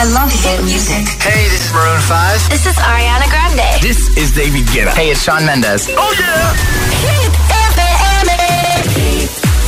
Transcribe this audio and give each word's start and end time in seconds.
I 0.00 0.04
love 0.04 0.30
hit 0.30 0.62
music. 0.62 1.08
Hey, 1.18 1.48
this 1.50 1.66
is 1.66 1.72
Maroon 1.74 2.00
5. 2.00 2.50
This 2.50 2.66
is 2.66 2.76
Ariana 2.76 3.28
Grande. 3.28 3.82
This 3.82 3.98
is 4.16 4.30
David 4.30 4.64
Guetta. 4.66 4.94
Hey, 4.94 5.10
it's 5.10 5.24
Shawn 5.24 5.44
Mendes. 5.44 5.88
Oh 5.90 6.14
yeah. 6.14 6.54
Hit 7.02 7.34
FM. 7.74 8.30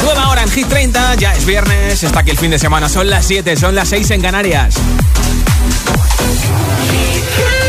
Nueva 0.05 0.29
hora 0.29 0.43
en 0.43 0.51
Hit 0.51 0.69
30, 0.69 1.17
ya 1.17 1.35
es 1.35 1.45
viernes, 1.45 2.05
está 2.05 2.21
aquí 2.21 2.31
el 2.31 2.39
fin 2.39 2.53
de 2.53 2.61
semana, 2.61 2.89
son 2.89 3.11
las 3.11 3.27
7, 3.27 3.57
son 3.57 3.75
las 3.75 3.89
6 3.89 4.09
en 4.13 4.23
Canarias. 4.23 4.77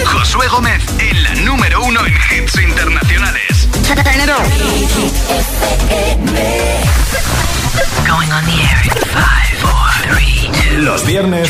Josué 0.06 0.48
Gómez 0.50 0.84
en 1.00 1.24
la 1.24 1.34
número 1.42 1.84
uno 1.84 2.06
en 2.06 2.14
hits 2.14 2.60
internacionales. 2.60 3.68
Going 8.08 8.32
on 8.32 8.46
the 8.46 8.54
air 8.62 8.84
in 8.86 8.92
5, 8.92 9.18
4, 9.64 10.04
3, 10.12 10.76
2. 10.76 10.84
Los 10.84 11.06
viernes 11.08 11.50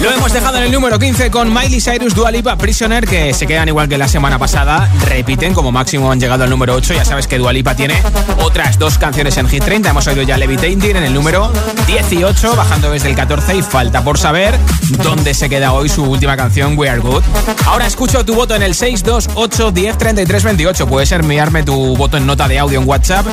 Lo 0.00 0.10
hemos 0.10 0.32
dejado 0.32 0.56
en 0.56 0.64
el 0.64 0.72
número 0.72 0.98
15 0.98 1.30
con 1.30 1.52
Miley 1.52 1.80
Cyrus, 1.80 2.14
Dua 2.14 2.30
Lipa, 2.30 2.56
Prisoner, 2.56 3.06
que 3.06 3.34
se 3.34 3.46
quedan 3.46 3.68
igual 3.68 3.88
que 3.88 3.98
la 3.98 4.08
semana 4.08 4.38
pasada. 4.38 4.88
Repiten, 5.06 5.54
como 5.54 5.70
máximo 5.70 6.10
han 6.10 6.18
llegado 6.18 6.44
al 6.44 6.50
número 6.50 6.74
8. 6.74 6.94
Ya 6.94 7.04
sabes 7.04 7.26
que 7.26 7.38
Dua 7.38 7.52
Lipa 7.52 7.74
tiene 7.74 8.02
otras 8.38 8.78
dos 8.78 8.98
canciones 8.98 9.36
en 9.36 9.48
Hit 9.48 9.64
30. 9.64 9.90
Hemos 9.90 10.06
oído 10.06 10.22
ya 10.22 10.38
Levitating 10.38 10.96
en 10.96 11.04
el 11.04 11.14
número 11.14 11.52
18, 11.86 12.56
bajando 12.56 12.90
desde 12.90 13.10
el 13.10 13.16
14 13.16 13.56
y 13.56 13.62
falta 13.62 14.02
por 14.02 14.18
saber 14.18 14.58
dónde 15.02 15.34
se 15.34 15.48
queda 15.48 15.72
hoy 15.72 15.88
su 15.88 16.02
última 16.04 16.36
canción, 16.36 16.76
We 16.76 16.88
Are 16.88 17.00
Good. 17.00 17.22
Ahora 17.66 17.86
escucho 17.86 18.24
tu 18.24 18.34
voto 18.34 18.54
en 18.54 18.62
el 18.62 18.74
628 18.74 19.72
10 19.72 19.98
33 19.98 20.44
28. 20.44 20.86
Puedes 20.86 21.12
enviarme 21.12 21.62
tu 21.62 21.96
voto 21.96 22.16
en 22.16 22.26
nota 22.26 22.48
de 22.48 22.58
audio 22.58 22.80
en 22.80 22.88
WhatsApp. 22.88 23.26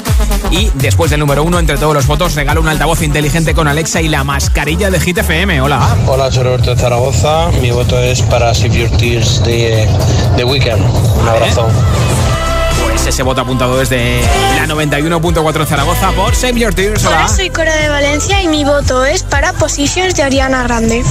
Y 0.52 0.70
después 0.76 1.10
del 1.10 1.22
número 1.22 1.44
1, 1.44 1.58
entre 1.58 1.78
todos 1.78 1.94
los 1.94 2.06
votos, 2.06 2.36
regalo 2.36 2.62
un 2.62 2.68
altavoz 2.68 3.02
inteligente 3.02 3.54
con 3.54 3.68
Alexa 3.68 4.02
y 4.02 4.10
la 4.10 4.24
mascarilla 4.24 4.92
de 4.92 5.00
Hit 5.00 5.20
FM. 5.20 5.62
Hola. 5.62 5.96
Hola, 6.06 6.19
soy 6.20 6.44
Roberto 6.44 6.76
de 6.76 6.82
Zaragoza. 6.82 7.48
Mi 7.62 7.72
voto 7.72 7.98
es 7.98 8.22
para 8.24 8.54
Save 8.54 8.78
Your 8.78 8.98
Tears 8.98 9.42
de, 9.46 9.88
de 10.36 10.44
Weekend. 10.44 10.84
Un 11.18 11.28
abrazo. 11.28 11.66
Pues 12.84 13.08
ese 13.08 13.24
voto 13.24 13.42
apuntado 13.42 13.78
desde 13.78 14.22
la 14.58 14.68
91.4 14.68 15.66
Zaragoza 15.66 16.12
por 16.12 16.36
Save 16.36 16.60
Your 16.60 16.74
Tears. 16.74 17.06
Hola. 17.06 17.20
Hola, 17.20 17.28
soy 17.30 17.50
Cora 17.50 17.74
de 17.74 17.88
Valencia 17.88 18.44
y 18.44 18.50
mi 18.50 18.66
voto 18.66 19.06
es 19.06 19.24
para 19.24 19.54
Positions 19.54 20.14
de 20.14 20.24
Ariana 20.24 20.64
Grande. 20.64 21.04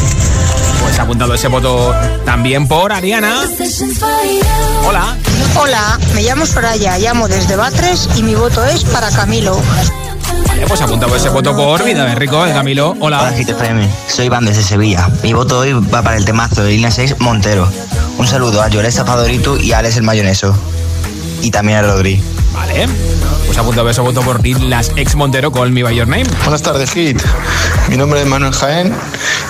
Pues 0.83 0.99
apuntado 0.99 1.35
ese 1.35 1.49
voto 1.49 1.95
también 2.27 2.69
por 2.69 2.93
Ariana. 2.93 3.35
Hola. 4.87 5.17
Hola, 5.59 5.99
me 6.15 6.23
llamo 6.23 6.45
Soraya, 6.45 6.99
llamo 6.99 7.29
desde 7.29 7.57
Batres 7.57 8.09
y 8.17 8.23
mi 8.23 8.35
voto 8.35 8.63
es 8.67 8.85
para 8.85 9.11
Camilo. 9.11 9.59
Vale, 10.59 10.67
pues 10.67 10.81
apuntado 10.81 11.15
ese 11.15 11.29
voto 11.29 11.55
por 11.55 11.85
Vida 11.85 12.05
de 12.05 12.17
Rico, 12.17 12.45
de 12.45 12.53
Camilo. 12.53 12.97
Hola. 12.99 13.21
Hola, 13.21 13.33
Hit 13.33 13.49
FM. 13.49 13.89
Soy 14.09 14.27
Iván 14.27 14.45
desde 14.45 14.65
Sevilla. 14.65 15.09
Mi 15.23 15.33
voto 15.33 15.61
hoy 15.61 15.73
va 15.73 16.03
para 16.03 16.17
el 16.17 16.25
temazo 16.25 16.65
de 16.65 16.73
línea 16.73 16.91
6 16.91 17.21
Montero. 17.21 17.69
Un 18.19 18.27
saludo 18.27 18.61
a 18.61 18.67
Lloresta 18.67 19.05
Fadorito 19.05 19.57
y 19.57 19.71
a 19.71 19.79
Alex 19.79 19.99
el 19.99 20.03
Mayoneso. 20.03 20.53
Y 21.43 21.53
también 21.53 21.79
a 21.79 21.83
Rodri. 21.83 22.21
Vale. 22.59 22.89
Pues 23.47 23.57
apuntado 23.57 23.89
ese 23.89 24.01
voto 24.01 24.21
por 24.23 24.45
las 24.45 24.91
ex 24.97 25.15
Montero, 25.15 25.53
Call 25.53 25.71
Me 25.71 25.85
By 25.85 25.95
Your 25.95 26.09
Name. 26.09 26.25
Buenas 26.43 26.61
tardes, 26.61 26.91
Hit. 26.91 27.23
Mi 27.89 27.97
nombre 27.97 28.21
es 28.21 28.27
Manuel 28.27 28.53
Jaén, 28.53 28.93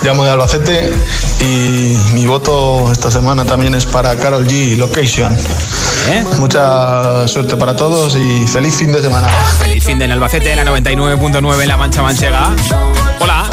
llamo 0.03 0.23
de 0.23 0.29
Albacete 0.29 0.93
y 1.41 1.97
mi 2.13 2.27
voto 2.27 2.91
esta 2.91 3.09
semana 3.09 3.45
también 3.45 3.73
es 3.73 3.87
para 3.87 4.15
Carol 4.15 4.45
G, 4.45 4.77
Location. 4.77 5.35
¿Eh? 6.07 6.23
Mucha 6.37 7.27
suerte 7.27 7.57
para 7.57 7.75
todos 7.75 8.15
y 8.15 8.45
feliz 8.47 8.75
fin 8.75 8.91
de 8.91 9.01
semana. 9.01 9.27
Feliz 9.57 9.83
fin 9.83 9.97
de 9.97 10.05
en 10.05 10.11
Albacete, 10.11 10.55
la 10.55 10.63
99.9 10.65 11.61
en 11.63 11.67
La 11.67 11.77
Mancha 11.77 12.03
Manchega. 12.03 12.51
Hola. 13.19 13.49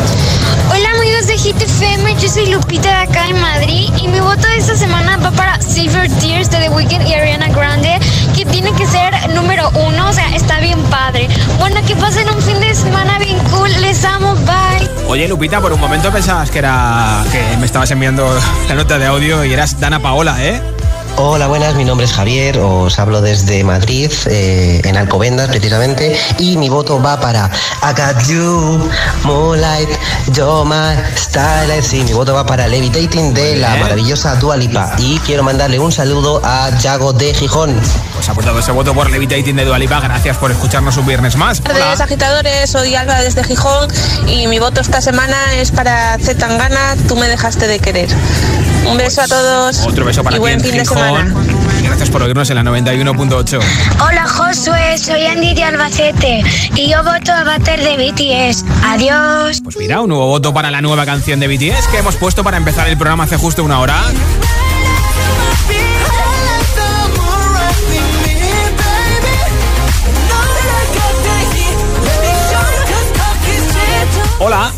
Hola 0.70 0.90
amigos 0.98 1.28
de 1.28 1.38
Hit 1.38 1.62
FM, 1.62 2.14
yo 2.20 2.28
soy 2.28 2.46
Lupita 2.50 2.88
de 2.88 3.10
acá 3.10 3.26
en 3.26 3.40
Madrid 3.40 3.88
y 3.96 4.08
mi 4.08 4.20
voto 4.20 4.46
de 4.48 4.58
esta 4.58 4.76
semana 4.76 5.16
va 5.16 5.30
para 5.30 5.56
Your 5.76 6.08
Tears 6.20 6.50
de 6.50 6.58
The 6.58 6.68
Weeknd 6.70 7.06
y 7.06 7.12
Ariana 7.12 7.48
Grande, 7.48 7.98
tiene 8.46 8.72
que 8.72 8.86
ser 8.86 9.12
número 9.34 9.70
uno, 9.70 10.08
o 10.08 10.12
sea, 10.12 10.34
está 10.34 10.60
bien 10.60 10.80
padre. 10.84 11.28
Bueno, 11.58 11.80
que 11.86 11.96
pasen 11.96 12.28
un 12.30 12.40
fin 12.42 12.58
de 12.60 12.74
semana 12.74 13.18
bien 13.18 13.38
cool, 13.50 13.70
les 13.80 14.04
amo, 14.04 14.34
bye. 14.36 14.88
Oye, 15.08 15.28
Lupita, 15.28 15.60
por 15.60 15.72
un 15.72 15.80
momento 15.80 16.10
pensabas 16.10 16.50
que 16.50 16.58
era 16.58 17.24
que 17.30 17.56
me 17.58 17.66
estabas 17.66 17.90
enviando 17.90 18.28
la 18.68 18.74
nota 18.74 18.98
de 18.98 19.06
audio 19.06 19.44
y 19.44 19.52
eras 19.52 19.78
Dana 19.78 20.00
Paola, 20.00 20.36
¿eh? 20.44 20.75
Hola, 21.18 21.46
buenas, 21.46 21.74
mi 21.76 21.84
nombre 21.86 22.04
es 22.04 22.12
Javier, 22.12 22.58
os 22.58 22.98
hablo 22.98 23.22
desde 23.22 23.64
Madrid, 23.64 24.12
eh, 24.26 24.82
en 24.84 24.98
Alcobendas 24.98 25.48
precisamente, 25.48 26.14
y 26.38 26.58
mi 26.58 26.68
voto 26.68 27.00
va 27.00 27.18
para 27.18 27.50
I 27.82 27.98
Got 27.98 28.26
You, 28.28 28.90
Moonlight, 29.24 29.88
You're 30.34 30.68
My 30.68 30.94
Style, 31.16 31.82
sí, 31.82 32.02
mi 32.02 32.12
voto 32.12 32.34
va 32.34 32.44
para 32.44 32.68
Levitating 32.68 33.32
de 33.32 33.56
la 33.56 33.76
maravillosa 33.76 34.34
Dua 34.34 34.58
Lipa, 34.58 34.94
y 34.98 35.18
quiero 35.20 35.42
mandarle 35.42 35.78
un 35.78 35.90
saludo 35.90 36.42
a 36.44 36.68
Yago 36.80 37.14
de 37.14 37.32
Gijón. 37.32 37.80
Pues 38.14 38.28
apuntado 38.28 38.58
ese 38.58 38.72
voto 38.72 38.92
por 38.92 39.10
Levitating 39.10 39.56
de 39.56 39.64
Dua 39.64 39.78
Lipa, 39.78 40.00
gracias 40.00 40.36
por 40.36 40.52
escucharnos 40.52 40.98
un 40.98 41.06
viernes 41.06 41.36
más. 41.36 41.62
Buenas 41.62 41.80
tardes, 41.82 42.00
agitadores, 42.02 42.70
soy 42.70 42.94
Alba 42.94 43.22
desde 43.22 43.42
Gijón, 43.42 43.88
y 44.26 44.48
mi 44.48 44.58
voto 44.58 44.82
esta 44.82 45.00
semana 45.00 45.54
es 45.54 45.70
para 45.70 46.18
Z 46.18 46.36
Tangana, 46.36 46.94
Tú 47.08 47.16
me 47.16 47.26
dejaste 47.26 47.66
de 47.66 47.78
querer. 47.78 48.10
Un 48.86 48.98
beso 48.98 49.22
a 49.22 49.26
todos. 49.26 49.80
Otro 49.80 50.04
beso 50.04 50.22
para 50.22 50.36
y 50.36 50.38
buen 50.38 50.54
en 50.54 50.60
fin 50.60 50.76
de 50.76 50.84
semana. 50.84 51.05
Y 51.80 51.82
gracias 51.86 52.10
por 52.10 52.22
oírnos 52.22 52.50
en 52.50 52.56
la 52.56 52.62
91.8. 52.62 53.60
Hola 54.00 54.26
Josué, 54.26 54.98
soy 54.98 55.26
Andy 55.26 55.54
de 55.54 55.64
Albacete 55.64 56.42
y 56.74 56.90
yo 56.90 57.02
voto 57.04 57.32
a 57.32 57.44
bater 57.44 57.80
de 57.80 57.96
BTS. 57.96 58.64
Adiós. 58.84 59.60
Pues 59.62 59.76
mira, 59.76 60.00
un 60.00 60.08
nuevo 60.08 60.26
voto 60.26 60.52
para 60.52 60.70
la 60.70 60.80
nueva 60.80 61.06
canción 61.06 61.38
de 61.38 61.48
BTS 61.48 61.88
que 61.88 61.98
hemos 61.98 62.16
puesto 62.16 62.42
para 62.42 62.56
empezar 62.56 62.88
el 62.88 62.96
programa 62.96 63.24
hace 63.24 63.36
justo 63.36 63.62
una 63.62 63.78
hora. 63.80 64.02
Hola. 74.38 74.72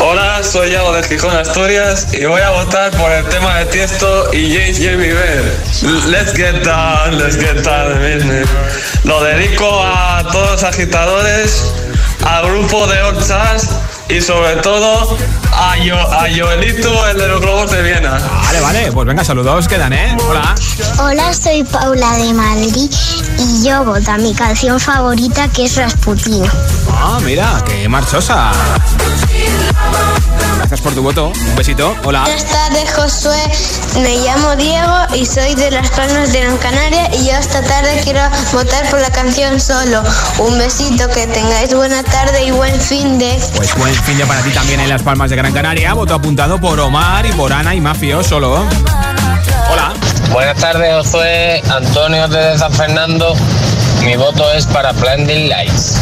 Hola, 0.00 0.44
soy 0.44 0.70
Yago 0.70 0.92
de 0.92 1.02
Gijón, 1.02 1.36
Asturias 1.36 2.06
y 2.12 2.24
voy 2.24 2.40
a 2.40 2.50
votar 2.50 2.92
por 2.92 3.10
el 3.10 3.24
tema 3.30 3.58
de 3.58 3.66
Tiesto 3.66 4.32
y 4.32 4.54
James 4.54 4.78
J. 4.78 4.96
Bieber. 4.96 5.52
Let's 6.06 6.32
get 6.34 6.64
down, 6.64 7.18
let's 7.18 7.36
get 7.36 7.64
down 7.64 7.98
business. 8.00 8.48
Lo 9.02 9.20
dedico 9.24 9.82
a 9.82 10.24
todos 10.30 10.52
los 10.52 10.62
agitadores, 10.62 11.64
al 12.24 12.46
grupo 12.48 12.86
de 12.86 13.02
Old 13.02 13.24
y 14.08 14.20
sobre 14.20 14.56
todo 14.62 15.18
a, 15.58 15.76
Yo- 15.78 15.96
a 15.96 16.26
Joelito, 16.34 17.06
el 17.08 17.18
de 17.18 17.28
los 17.28 17.40
globos 17.40 17.70
de 17.70 17.82
Viena. 17.82 18.18
Vale, 18.44 18.60
vale, 18.60 18.92
pues 18.92 19.06
venga, 19.06 19.24
saludos, 19.24 19.66
quedan, 19.68 19.92
¿eh? 19.92 20.16
Hola. 20.28 20.54
Hola, 21.00 21.32
soy 21.34 21.64
Paula 21.64 22.12
de 22.18 22.32
Madrid 22.32 22.90
y 23.38 23.64
yo 23.66 23.84
voto 23.84 24.10
a 24.10 24.16
mi 24.18 24.34
canción 24.34 24.78
favorita 24.80 25.48
que 25.48 25.64
es 25.64 25.76
Rasputin. 25.76 26.44
Ah, 26.92 27.18
mira, 27.24 27.62
qué 27.66 27.88
marchosa. 27.88 28.50
Gracias 30.58 30.80
por 30.80 30.92
tu 30.94 31.02
voto. 31.02 31.28
Un 31.48 31.56
besito. 31.56 31.94
Hola. 32.04 32.22
Buenas 32.22 32.44
tardes, 32.44 32.92
Josué. 32.94 33.40
Me 34.02 34.16
llamo 34.18 34.54
Diego 34.56 34.96
y 35.14 35.24
soy 35.24 35.54
de 35.54 35.70
Las 35.70 35.88
Palmas 35.90 36.32
de 36.32 36.40
Gran 36.40 36.56
Canaria 36.58 37.08
y 37.14 37.26
yo 37.26 37.32
esta 37.32 37.62
tarde 37.62 38.00
quiero 38.04 38.20
votar 38.52 38.88
por 38.90 39.00
la 39.00 39.10
canción 39.10 39.58
Solo. 39.60 40.02
Un 40.38 40.58
besito, 40.58 41.08
que 41.08 41.26
tengáis 41.26 41.72
buena 41.74 42.02
tarde 42.02 42.44
y 42.44 42.50
buen 42.50 42.78
fin 42.80 43.18
de... 43.18 43.38
Pues 43.56 43.74
buen 43.76 43.94
fin 43.94 44.18
de 44.18 44.26
para 44.26 44.40
ti 44.42 44.50
también 44.50 44.80
en 44.80 44.88
Las 44.88 45.02
Palmas 45.02 45.30
de 45.30 45.36
Gran 45.36 45.47
Canaria. 45.52 45.94
Voto 45.94 46.14
apuntado 46.14 46.58
por 46.58 46.78
Omar 46.80 47.26
y 47.26 47.32
por 47.32 47.52
Ana 47.52 47.74
y 47.74 47.80
Mafio 47.80 48.22
solo. 48.22 48.66
Hola. 49.70 49.92
Buenas 50.32 50.56
tardes, 50.56 50.92
Josué. 50.94 51.62
Antonio 51.70 52.28
desde 52.28 52.58
San 52.58 52.72
Fernando. 52.72 53.34
Mi 54.04 54.16
voto 54.16 54.50
es 54.52 54.66
para 54.66 54.92
Blinding 54.92 55.48
Lights. 55.48 55.96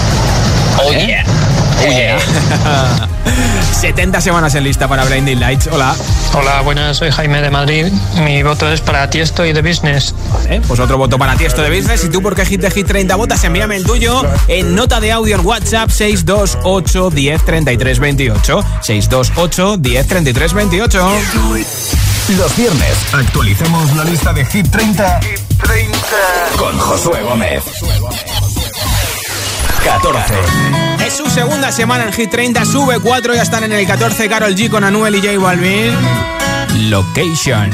Oh 0.78 0.92
yeah. 0.92 1.24
Oh 1.78 1.90
yeah. 1.90 2.18
70 3.80 4.20
semanas 4.20 4.54
en 4.54 4.64
lista 4.64 4.88
para 4.88 5.04
Blinding 5.04 5.38
Lights. 5.38 5.68
Hola. 5.70 5.94
Hola, 6.32 6.60
buenas, 6.62 6.96
soy 6.96 7.10
Jaime 7.10 7.40
de 7.42 7.50
Madrid. 7.50 7.86
Mi 8.24 8.42
voto 8.42 8.70
es 8.70 8.80
para 8.80 9.08
Tiesto 9.10 9.44
y 9.44 9.52
The 9.52 9.62
Business. 9.62 10.14
Vale, 10.32 10.60
pues 10.62 10.80
otro 10.80 10.96
voto 10.98 11.18
para 11.18 11.36
ti, 11.36 11.44
esto 11.44 11.62
de 11.62 11.70
business. 11.70 12.04
Y 12.04 12.08
tú, 12.08 12.22
por 12.22 12.34
qué 12.34 12.44
Hit 12.46 12.60
de 12.60 12.70
Hit 12.70 12.86
30 12.86 13.14
votas, 13.16 13.42
envíame 13.44 13.76
el 13.76 13.84
tuyo 13.84 14.22
en 14.48 14.74
nota 14.74 15.00
de 15.00 15.12
audio 15.12 15.36
en 15.36 15.46
WhatsApp 15.46 15.90
628 15.90 17.10
10 17.10 17.44
33 17.44 17.98
28. 17.98 18.64
628 18.80 19.76
10 19.78 20.06
33 20.06 20.52
28. 20.54 21.10
Los 22.36 22.56
viernes 22.56 22.96
actualizamos 23.12 23.94
la 23.94 24.04
lista 24.04 24.32
de 24.32 24.44
Hit 24.46 24.68
30, 24.70 25.20
con 26.56 26.78
Josué 26.78 27.22
Gómez. 27.22 27.62
14. 29.84 30.95
Su 31.16 31.30
segunda 31.30 31.72
semana 31.72 32.04
en 32.04 32.12
Hit 32.12 32.30
30, 32.30 32.66
sube 32.66 33.00
4, 33.00 33.34
ya 33.34 33.42
están 33.42 33.64
en 33.64 33.72
el 33.72 33.86
14. 33.86 34.28
Carol 34.28 34.54
G 34.54 34.68
con 34.68 34.84
Anuel 34.84 35.14
y 35.14 35.22
J 35.22 35.38
Balvin. 35.38 35.94
Location. 36.90 37.70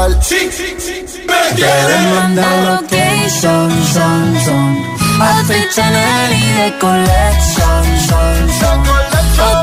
A 0.00 0.08
gritar. 0.08 0.22
Sí, 0.22 0.50
sí, 0.50 0.76
sí. 0.78 1.26
Quieres 1.56 2.02
mandar 2.14 2.82
location, 2.82 3.70
son, 3.92 4.40
son 4.44 4.90
Outfit 5.20 5.70
Chanel 5.74 6.32
y 6.32 6.52
de 6.52 6.78
collection, 6.78 7.84
son, 8.08 8.50
son 8.60 8.84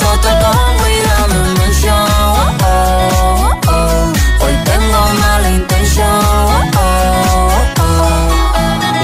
Fotos 0.02 0.32
con 0.44 0.78
cuidado 0.78 1.46
en 1.46 1.54
mención 1.54 2.06
oh, 2.20 2.54
oh, 2.64 3.52
oh. 3.68 4.14
Hoy 4.44 4.54
tengo 4.66 5.00
mala 5.22 5.50
intención 5.52 6.08
oh, 6.08 6.78
oh, 6.78 7.64
oh. 7.80 8.18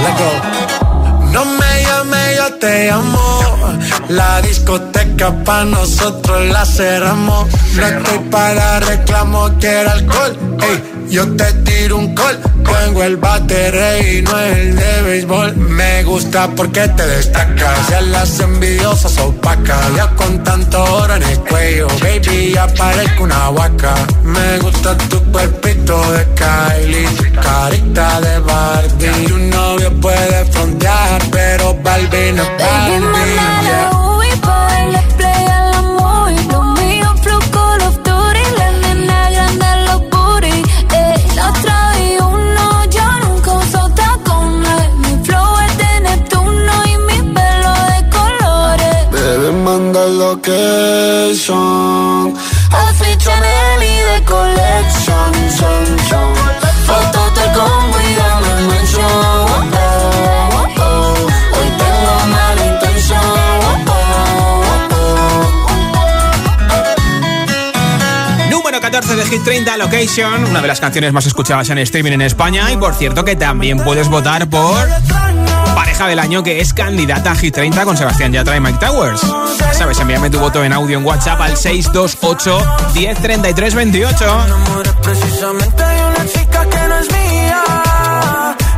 Let 0.02 0.14
go. 0.18 1.32
No 1.32 1.44
me 1.44 1.82
llame, 1.84 2.36
yo 2.36 2.54
te 2.54 2.90
amo. 2.90 3.40
La 4.08 4.40
discoteca 4.42 5.32
pa' 5.44 5.64
nosotros 5.64 6.48
la 6.48 6.64
cerramos. 6.66 7.46
No 7.76 7.86
estoy 7.86 8.18
para 8.30 8.80
reclamo, 8.80 9.50
quiero 9.60 9.90
alcohol. 9.90 10.36
Ey, 10.62 10.93
yo 11.08 11.26
te 11.36 11.52
tiro 11.64 11.98
un 11.98 12.14
call. 12.14 12.38
Tengo 12.84 13.02
el 13.02 13.16
bate 13.16 14.18
y 14.18 14.22
no 14.22 14.38
el 14.38 14.76
de 14.76 15.02
béisbol. 15.02 15.56
Me 15.56 16.04
gusta 16.04 16.48
porque 16.54 16.86
te 16.88 17.06
destacas. 17.06 17.88
Ya 17.88 18.00
las 18.02 18.40
envidiosas 18.40 19.16
opacas. 19.18 19.94
Ya 19.96 20.08
con 20.16 20.44
tanto 20.44 20.84
oro 20.84 21.14
en 21.14 21.22
el 21.22 21.38
cuello, 21.40 21.88
baby, 22.02 22.52
ya 22.54 22.66
parezco 22.66 23.24
una 23.24 23.48
vaca. 23.50 23.94
Me 24.22 24.58
gusta 24.58 24.98
tu 25.08 25.18
cuerpito 25.32 25.98
de 26.12 26.26
Kylie, 26.34 27.08
carita 27.40 28.20
de 28.20 28.38
Barbie. 28.40 29.26
Tu 29.28 29.38
novio 29.38 30.00
puede 30.00 30.44
frontear, 30.52 31.22
pero 31.30 31.74
Barbie 31.82 32.32
no 32.32 32.42
es 32.42 32.48
Barbie. 32.58 33.34
yeah. 33.62 34.03
Outfit 52.70 53.16
Chanel 53.18 53.82
y 53.82 53.96
de 54.12 54.24
collection, 54.26 55.32
son, 55.48 55.98
son. 56.06 56.34
Fotos 56.84 57.34
de 57.34 57.46
combo 57.54 57.96
y 57.98 58.14
Número 68.50 68.80
14 68.82 69.16
de 69.16 69.24
Hit 69.24 69.44
30 69.44 69.76
Location, 69.78 70.44
una 70.44 70.60
de 70.60 70.68
las 70.68 70.80
canciones 70.80 71.12
más 71.14 71.24
escuchadas 71.24 71.70
en 71.70 71.78
streaming 71.78 72.12
en 72.12 72.22
España. 72.22 72.70
Y 72.70 72.76
por 72.76 72.94
cierto, 72.94 73.24
que 73.24 73.34
también 73.34 73.78
puedes 73.78 74.08
votar 74.08 74.50
por 74.50 74.86
Pareja 75.74 76.06
del 76.06 76.18
Año, 76.18 76.42
que 76.42 76.60
es 76.60 76.72
candidata 76.72 77.32
a 77.32 77.34
Hit 77.34 77.54
30 77.54 77.84
con 77.84 77.96
Sebastián 77.96 78.32
Yatra 78.32 78.56
y 78.56 78.60
Mike 78.60 78.78
Towers. 78.78 79.20
Ya 79.58 79.74
sabes, 79.74 79.98
envíame 79.98 80.30
tu 80.30 80.38
voto 80.38 80.62
en 80.64 80.72
audio 80.72 80.98
en 80.98 81.04
WhatsApp 81.04 81.40
al 81.40 81.56
628 81.56 82.58
1033 82.94 83.74
28. 83.74 84.46
Precisamente 85.02 85.82
hay 85.82 86.00
una 86.00 86.26
chica 86.26 86.66
que 86.68 86.88
no 86.88 86.98
es 86.98 87.12
mía. 87.12 87.62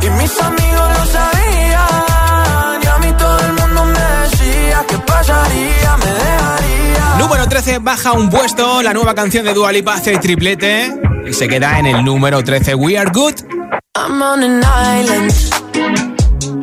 Y 0.01 0.09
mis 0.21 0.41
amigos 0.41 0.89
lo 0.97 1.05
sabían. 1.05 2.83
Y 2.83 2.87
a 2.87 2.97
mí 2.99 3.13
todo 3.17 3.39
el 3.39 3.53
mundo 3.53 3.85
me 3.85 4.29
decía 4.29 4.85
que 4.87 4.97
pasaría, 4.99 5.97
me 5.97 6.11
dejaría. 6.11 7.15
Número 7.19 7.47
13 7.47 7.79
baja 7.79 8.11
un 8.13 8.29
puesto, 8.29 8.81
la 8.81 8.93
nueva 8.93 9.13
canción 9.13 9.45
de 9.45 9.53
Dua 9.53 9.71
Lipa 9.71 9.93
hace 9.95 10.17
triplete 10.17 10.93
y 11.27 11.33
se 11.33 11.47
queda 11.47 11.79
en 11.79 11.85
el 11.87 12.03
número 12.03 12.43
13. 12.43 12.75
We 12.75 12.97
Are 12.97 13.09
Good. 13.11 13.35
I'm 13.95 14.21
on 14.21 14.43
an 14.43 14.63
island. 14.63 16.06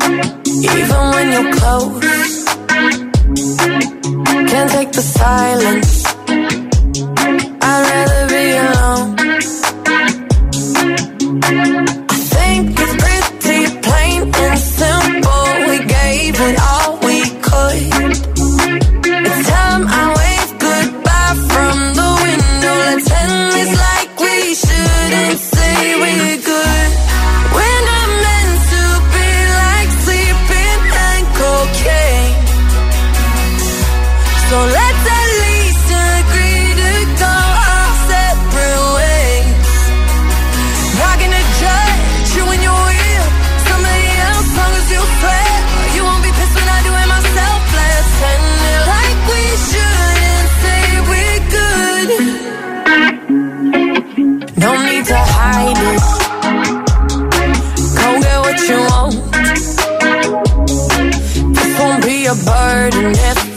Even 0.04 1.02
when 1.14 1.26
you're 1.32 1.52
close, 1.52 2.44
can't 4.50 4.70
take 4.70 4.92
the 4.92 5.02
silence. 5.02 6.04
I'd 7.62 7.82
rather 7.90 8.23
be 8.34 8.44
alone. 8.66 9.08
I 12.11 12.16
think 12.34 12.62
it's 12.82 12.96
pretty 13.02 13.61
plain 13.87 14.20
and 14.34 14.58
simple. 14.58 15.44
We 15.68 15.76
gave 15.87 16.34
it 16.49 16.56
all 16.61 16.74
burden. 62.43 63.12
If 63.14 63.53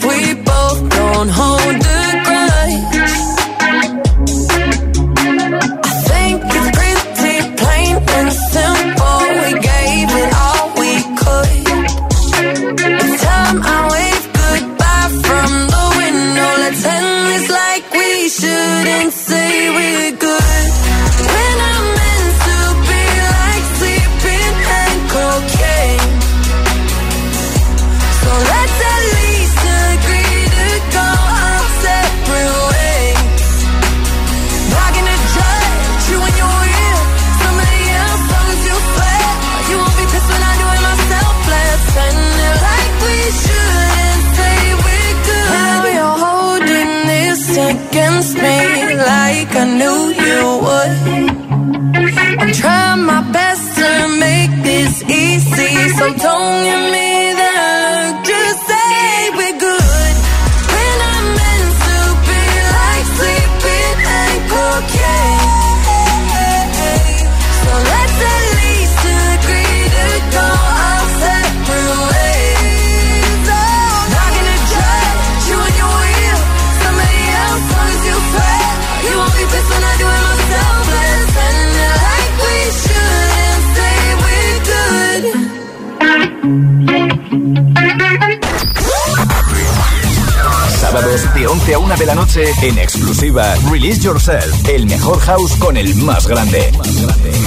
Release 93.69 94.01
Yourself, 94.03 94.67
el 94.67 94.87
mejor 94.87 95.19
house 95.19 95.55
con 95.59 95.77
el 95.77 95.93
más 95.97 96.25
grande. 96.25 96.71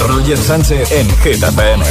Roger 0.07 0.37
Sánchez 0.37 0.89
en 0.89 1.05
two. 1.07 1.83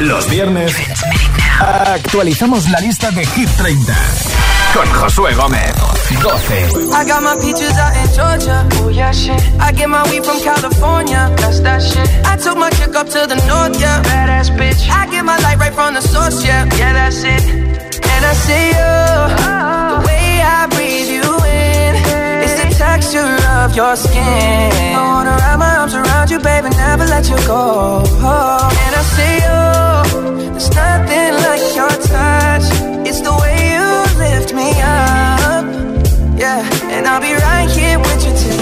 Los 0.00 0.28
viernes 0.28 0.74
actualizamos 1.60 2.68
la 2.70 2.80
lista 2.80 3.12
de 3.12 3.24
Hit 3.26 3.48
30 3.56 3.94
con 4.74 4.92
Josué 4.92 5.34
Gómez. 5.34 5.72
12. 6.20 6.90
I 6.92 7.04
got 7.04 7.22
my 7.22 7.36
peaches 7.40 7.78
out 7.78 7.94
in 7.94 8.12
Georgia. 8.12 8.68
Oh 8.82 8.88
yeah, 8.88 9.12
shit. 9.12 9.40
I 9.60 9.70
get 9.70 9.88
my 9.88 10.02
weed 10.10 10.24
from 10.24 10.40
California. 10.40 11.30
That's 11.36 11.60
that 11.60 11.80
shit. 11.80 12.08
I 12.26 12.36
took 12.36 12.58
my 12.58 12.70
chick 12.70 12.96
up 12.96 13.06
to 13.06 13.24
the 13.24 13.36
north, 13.46 13.80
yeah. 13.80 14.02
Badass 14.02 14.50
bitch. 14.56 14.90
I 14.90 15.06
get 15.08 15.24
my 15.24 15.38
light 15.38 15.58
right 15.58 15.72
from 15.72 15.94
the 15.94 16.00
source, 16.00 16.44
yeah. 16.44 16.64
Yeah, 16.76 16.92
that's 16.92 17.22
it. 17.22 17.91
And 18.12 18.22
I 18.24 18.34
see 18.46 18.68
you. 18.78 18.94
The 19.94 20.00
way 20.08 20.40
I 20.58 20.66
breathe 20.74 21.10
you 21.16 21.26
in. 21.46 21.92
It's 22.44 22.56
the 22.62 22.68
texture 22.84 23.34
of 23.60 23.74
your 23.76 23.94
skin. 23.96 24.70
I 24.96 25.02
wanna 25.12 25.34
wrap 25.40 25.58
my 25.58 25.76
arms 25.80 25.94
around 25.94 26.30
you, 26.30 26.38
baby, 26.38 26.68
never 26.70 27.04
let 27.06 27.28
you 27.28 27.36
go. 27.46 28.02
And 28.84 28.94
I 29.00 29.02
see 29.14 29.36
you. 29.46 29.60
There's 30.52 30.70
nothing 30.74 31.32
like 31.46 31.64
your 31.78 31.92
touch. 32.12 32.66
It's 33.08 33.20
the 33.20 33.34
way 33.42 33.56
you 33.74 33.86
lift 34.24 34.50
me 34.54 34.68
up. 34.80 35.64
Yeah, 36.38 36.62
and 36.94 37.06
I'll 37.06 37.20
be 37.20 37.32
right 37.34 37.70
here 37.70 37.98
with 37.98 38.20
you 38.26 38.32
till. 38.42 38.61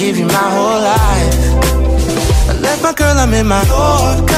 Give 0.00 0.16
you 0.16 0.24
my 0.24 0.32
whole 0.32 0.80
life. 0.80 1.40
I 2.48 2.52
left 2.62 2.82
my 2.82 2.94
girl, 2.94 3.18
I'm 3.18 3.34
in 3.34 3.46
my 3.46 3.62
Yorker. 3.66 4.32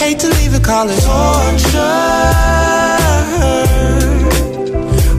Hate 0.00 0.18
to 0.18 0.26
leave 0.26 0.52
it, 0.52 0.64
call 0.64 0.88
it 0.90 1.00
torture. 1.00 2.02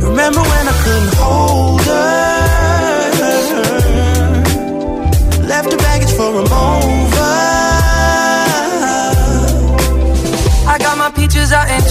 Remember 0.09 0.41
when 0.41 0.67
I 0.67 0.75
couldn't 0.83 1.13
hold 1.23 1.81
her? 1.83 2.21
Left 5.47 5.69
the 5.69 5.77
baggage 5.77 6.11
for 6.17 6.31
a 6.41 6.43
mover. 6.49 7.02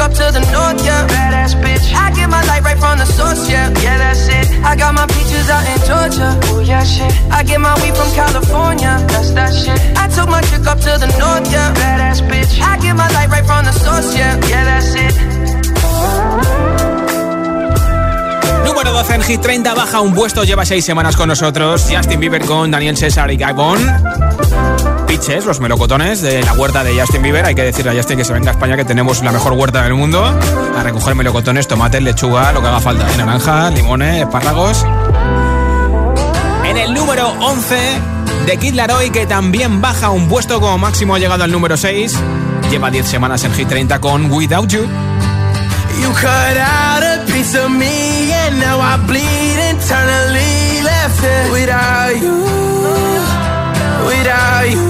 up 0.00 0.12
to 0.12 0.26
the 0.32 0.40
north, 0.50 0.80
yeah. 0.84 1.06
Badass 1.06 1.54
bitch. 1.62 1.92
I 1.94 2.10
get 2.16 2.28
my 2.28 2.42
light 2.48 2.62
right 2.64 2.78
from 2.78 2.98
the 2.98 3.04
source, 3.04 3.48
yeah. 3.48 3.68
Yeah, 3.84 3.98
that's 3.98 4.26
it. 4.28 4.46
I 4.64 4.74
got 4.76 4.94
my 4.94 5.06
peaches 5.06 5.48
out 5.48 5.64
in 5.68 5.78
Georgia. 5.84 6.28
Oh 6.50 6.60
yeah, 6.60 6.82
shit. 6.82 7.12
I 7.30 7.42
get 7.44 7.60
my 7.60 7.74
weed 7.82 7.94
from 7.94 8.10
California. 8.14 8.92
That's 9.08 9.30
that 9.32 9.52
shit. 9.52 9.78
I 9.96 10.08
took 10.08 10.28
my 10.28 10.40
chick 10.48 10.66
up 10.66 10.78
to 10.80 10.92
the 10.98 11.08
north, 11.20 11.46
yeah. 11.52 11.74
Badass 11.74 12.20
bitch. 12.28 12.60
I 12.60 12.78
get 12.78 12.96
my 12.96 13.08
light 13.12 13.28
right 13.28 13.44
from 13.44 13.64
the 13.64 13.72
source, 13.72 14.16
yeah. 14.16 14.40
Yeah, 14.48 14.64
that's 14.64 14.94
it. 14.94 15.14
Número 18.64 18.92
12 18.92 19.14
en 19.14 19.22
Hit 19.22 19.40
30, 19.42 19.74
baja 19.74 20.00
un 20.00 20.14
puesto, 20.14 20.44
lleva 20.44 20.64
seis 20.64 20.84
semanas 20.84 21.16
con 21.16 21.28
nosotros. 21.28 21.86
Justin 21.90 22.20
Bieber 22.20 22.44
con 22.44 22.70
Daniel 22.70 22.96
César 22.96 23.30
y 23.30 23.36
Guy 23.36 23.52
Bond. 25.10 25.20
Pitches, 25.20 25.44
los 25.44 25.60
melocotones 25.60 26.20
de 26.22 26.42
la 26.42 26.52
huerta 26.52 26.84
de 26.84 26.98
Justin 26.98 27.22
Bieber. 27.22 27.44
Hay 27.44 27.54
que 27.54 27.62
decirle 27.62 27.90
a 27.90 27.94
Justin 27.94 28.16
que 28.18 28.24
se 28.24 28.32
venga 28.32 28.50
a 28.50 28.52
España, 28.52 28.76
que 28.76 28.84
tenemos 28.84 29.22
la 29.22 29.32
mejor 29.32 29.52
huerta 29.54 29.82
del 29.82 29.94
mundo. 29.94 30.24
A 30.24 30.82
recoger 30.82 31.14
melocotones, 31.14 31.66
tomates, 31.66 32.02
lechuga, 32.02 32.52
lo 32.52 32.60
que 32.60 32.68
haga 32.68 32.80
falta. 32.80 33.06
¿eh? 33.10 33.16
Naranja, 33.16 33.70
limones, 33.70 34.22
espárragos. 34.22 34.86
En 36.64 36.76
el 36.76 36.94
número 36.94 37.28
11 37.40 37.76
de 38.46 38.56
Kid 38.56 38.74
Laroi, 38.74 39.10
que 39.10 39.26
también 39.26 39.80
baja 39.80 40.10
un 40.10 40.28
puesto 40.28 40.60
como 40.60 40.78
máximo, 40.78 41.14
ha 41.16 41.18
llegado 41.18 41.44
al 41.44 41.50
número 41.50 41.76
6. 41.76 42.16
Lleva 42.70 42.90
10 42.90 43.06
semanas 43.06 43.42
en 43.44 43.52
Hit 43.52 43.68
30 43.68 44.00
con 44.00 44.30
Without 44.30 44.68
You. 44.68 44.82
You 46.00 46.08
cut 46.12 46.56
out 46.56 47.02
a 47.02 47.24
piece 47.26 47.58
of 47.58 47.68
me 47.68 48.32
and 48.32 48.58
now 48.58 48.80
I 48.80 48.96
bleed 49.06 49.58
internally 49.70 50.82
left 50.82 51.22
it 51.22 51.52
without 51.52 52.16
you, 52.16 52.46
without 54.06 54.70
you. 54.70 54.89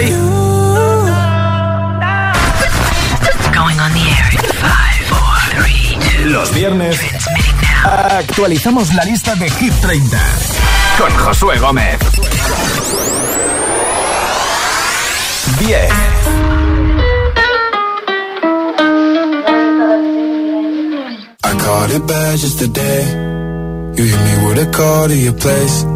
you. 0.00 0.16
Going 3.52 3.78
on 3.80 3.92
the 3.92 4.04
air 4.16 4.28
in 4.32 4.44
five, 4.60 5.00
four, 5.10 5.34
three, 5.54 5.98
two. 6.00 6.28
Los 6.30 6.52
viernes 6.52 7.00
actualizamos 7.84 8.92
la 8.94 9.04
lista 9.04 9.34
de 9.36 9.48
Hit 9.50 9.72
30 9.80 10.18
con 10.98 11.10
Josué 11.16 11.58
Gómez. 11.58 11.98
10. 15.58 15.90
I 21.44 21.58
caught 21.58 21.90
it 21.92 22.06
bad 22.06 22.38
just 22.38 22.58
today. 22.58 23.04
You 23.96 24.04
hit 24.04 24.20
me 24.20 24.46
with 24.46 24.68
a 24.68 24.70
call 24.70 25.08
to 25.08 25.16
your 25.16 25.32
place. 25.34 25.95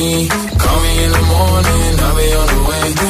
me. 0.00 0.28
Call 0.28 0.80
me 0.80 1.04
in 1.04 1.12
the 1.12 1.24
morning, 1.32 1.92
I'll 2.06 2.16
be 2.16 2.28
on 2.40 2.46
the 2.54 2.60
way. 2.68 3.09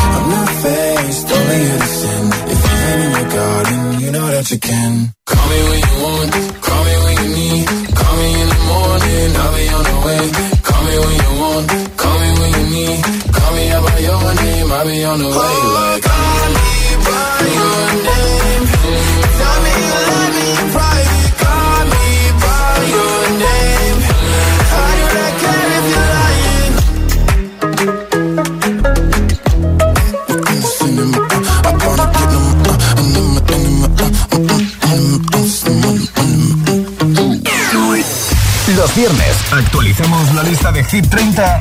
Actualizamos 40.01 40.33
la 40.33 40.43
lista 40.43 40.71
de 40.71 40.83
Hit 40.83 41.09
30, 41.09 41.59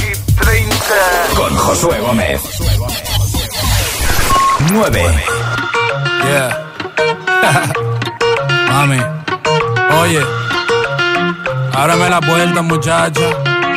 con 1.37 1.55
Josué 1.57 2.00
Gómez. 2.00 2.40
9. 4.70 5.24
Yeah. 6.24 6.66
Mami, 8.68 9.00
oye, 10.00 10.20
ábrame 11.72 12.11
la 12.11 12.20
puerta, 12.20 12.62
muchacha. 12.62 13.69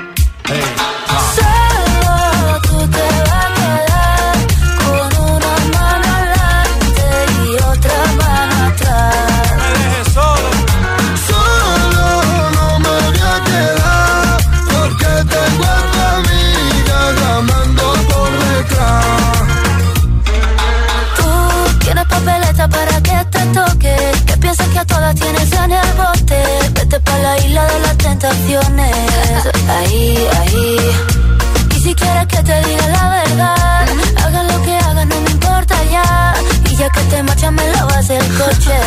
Me 38.07 38.09
lavas 38.09 38.09
el 38.09 38.37
coche. 38.37 38.77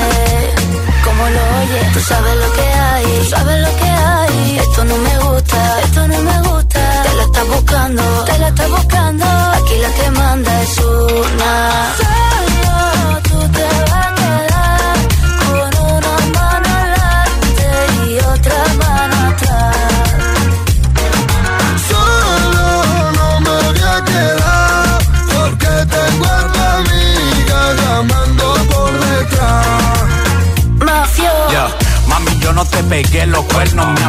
Como 1.05 1.29
lo 1.29 1.41
oyes, 1.61 1.93
tú 1.93 2.01
sabes 2.01 2.37
lo 2.37 2.53
que 2.53 2.63
hay, 2.63 3.05
tú 3.05 3.31
sabes 3.31 3.61
lo 3.61 3.77
que 3.77 3.89
hay. 3.89 4.59
Esto 4.59 4.85
no 4.85 4.97
me 4.99 5.19
gusta, 5.19 5.81
esto 5.83 6.09
no 6.09 6.19
me 6.23 6.49
gusta. 6.49 7.03
Te 7.03 7.15
la 7.15 7.23
estás 7.23 7.49
buscando, 7.49 8.03
te 8.25 8.39
la 8.39 8.49
estás 8.49 8.71
buscando. 8.71 9.25
Aquí 9.25 9.75
la 9.83 9.91
que 9.93 10.11
manda 10.11 10.63
es 10.63 10.79
una. 10.79 12.36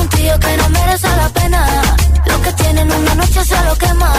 un 0.00 0.08
tío 0.08 0.38
que 0.38 0.56
no 0.56 0.68
merece 0.68 1.08
la 1.16 1.28
pena. 1.30 1.60
Lo 2.26 2.42
que 2.42 2.52
tienen 2.52 2.90
una 2.90 3.14
noche 3.14 3.44
se 3.44 3.64
lo 3.64 3.74
quema. 3.76 4.12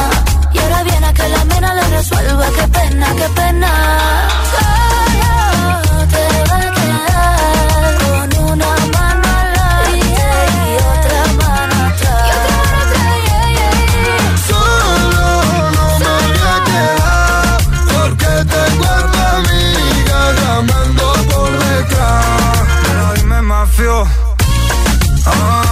Y 0.53 0.57
ahora 0.59 0.83
viene 0.83 1.07
a 1.07 1.13
que 1.13 1.27
la 1.29 1.45
mena 1.45 1.73
le 1.73 1.83
resuelva. 1.97 2.45
Qué 2.57 2.67
pena, 2.67 3.07
qué 3.19 3.29
pena. 3.41 3.71
Solo 4.53 6.07
te 6.13 6.25
va 6.49 6.57
a 6.57 6.71
quedar 6.77 7.91
con 8.01 8.27
una 8.51 8.71
mano 8.95 9.27
adelante 9.39 10.27
y 10.65 10.75
otra 10.93 11.21
mano 11.41 11.75
atrás. 11.89 12.89
Solo 14.49 15.25
no 15.75 15.85
me 16.03 16.13
voy 16.27 16.41
a 16.53 16.57
quedar 16.69 17.57
porque 17.93 18.31
tengo 18.55 18.85
a 18.85 19.01
tu 19.11 19.21
llamando 20.41 21.05
por 21.31 21.51
detrás. 21.51 22.65
Pero 22.83 23.05
dime, 23.15 23.39
mafio. 23.41 23.95
Ah, 25.29 25.66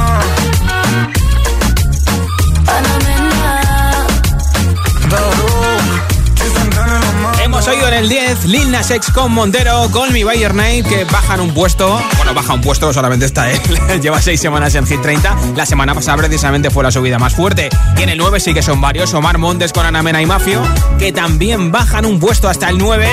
oído 7.67 7.88
en 7.88 7.93
el 7.93 8.10
10 8.10 8.45
Lil 8.45 8.71
Nas 8.71 8.91
X 8.91 9.12
con 9.12 9.32
Montero, 9.32 9.89
Call 9.91 10.12
Me 10.12 10.23
By 10.23 10.39
que 10.84 11.06
bajan 11.12 11.39
un 11.39 11.54
puesto. 11.54 11.99
Bueno, 12.17 12.34
baja 12.34 12.54
un 12.54 12.62
puesto, 12.62 12.93
solamente 12.93 13.25
está 13.25 13.49
él. 13.51 13.60
Lleva 14.01 14.21
seis 14.21 14.39
semanas 14.39 14.75
en 14.75 14.86
Hit 14.86 15.01
30. 15.01 15.36
La 15.56 15.65
semana 15.65 15.95
pasada 15.95 16.17
precisamente 16.17 16.69
fue 16.69 16.84
la 16.84 16.91
subida 16.91 17.17
más 17.17 17.34
fuerte. 17.34 17.69
Y 17.97 18.04
en 18.04 18.10
el 18.10 18.17
9 18.17 18.39
sí 18.39 18.54
que 18.54 18.62
son 18.62 18.82
varios. 18.82 19.13
Omar 19.13 19.38
Montes 19.38 19.73
con 19.73 19.86
Ana 19.86 20.04
Mena 20.04 20.21
y 20.21 20.25
Mafio, 20.25 20.62
que 20.99 21.12
también 21.12 21.71
bajan 21.71 22.06
un 22.06 22.19
puesto 22.19 22.49
hasta 22.49 22.69
el 22.69 22.78
9. 22.78 23.08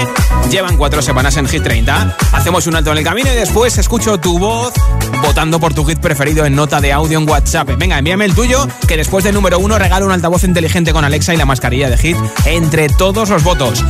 Llevan 0.51 0.77
cuatro 0.77 1.01
semanas 1.03 1.37
en 1.37 1.49
Hit 1.49 1.63
30. 1.63 2.17
Hacemos 2.33 2.67
un 2.67 2.77
alto 2.77 2.93
en 2.93 2.99
el 2.99 3.05
camino 3.05 3.33
y 3.33 3.37
después 3.37 3.79
escucho 3.79 4.19
tu 4.19 4.39
voz 4.39 4.75
votando 5.23 5.61
por 5.61 5.73
tu 5.73 5.85
hit 5.85 5.99
preferido 5.99 6.45
en 6.45 6.55
nota 6.55 6.81
de 6.81 6.93
audio 6.93 7.19
en 7.19 7.29
WhatsApp. 7.29 7.71
Venga, 7.79 7.99
envíame 7.99 8.25
el 8.25 8.35
tuyo, 8.35 8.67
que 8.89 8.97
después 8.97 9.25
del 9.25 9.35
número 9.35 9.59
1 9.59 9.79
regalo 9.79 10.07
un 10.07 10.13
altavoz 10.13 10.45
inteligente 10.45 10.93
con 10.93 11.05
Alexa 11.05 11.33
y 11.33 11.37
la 11.37 11.47
mascarilla 11.47 11.89
de 11.89 11.97
Hit 11.97 12.17
entre 12.45 12.89
todos 12.89 13.31
los 13.31 13.45
votos. 13.45 13.85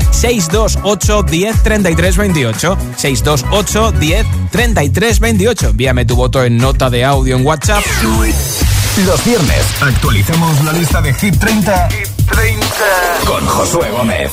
628 0.53 1.23
10 1.23 1.63
33 1.63 2.17
28. 2.17 2.79
628 2.97 3.93
10 3.93 4.27
33 4.51 5.21
28. 5.21 5.69
Envíame 5.69 6.05
tu 6.05 6.15
voto 6.17 6.45
en 6.45 6.59
nota 6.59 6.91
de 6.91 7.05
audio 7.05 7.37
en 7.37 7.47
WhatsApp. 7.47 7.83
Los 9.07 9.25
viernes 9.25 9.65
actualizamos 9.81 10.63
la 10.65 10.73
lista 10.75 11.01
de 11.01 11.15
Hit 11.15 11.39
30, 11.39 11.89
con 13.25 13.47
Josué 13.47 13.91
Gómez. 13.91 14.31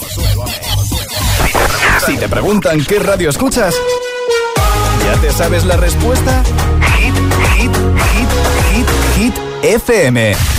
Si 2.06 2.18
te 2.18 2.28
preguntan 2.28 2.84
qué 2.84 3.00
radio 3.00 3.30
escuchas, 3.30 3.74
¿ya 5.06 5.22
te 5.22 5.32
sabes 5.32 5.64
la 5.64 5.78
respuesta? 5.78 6.44
Hit, 6.98 7.16
hit, 7.56 7.72
hit, 8.12 8.30
hit, 8.74 8.88
hit 9.16 9.34
FM. 9.64 10.59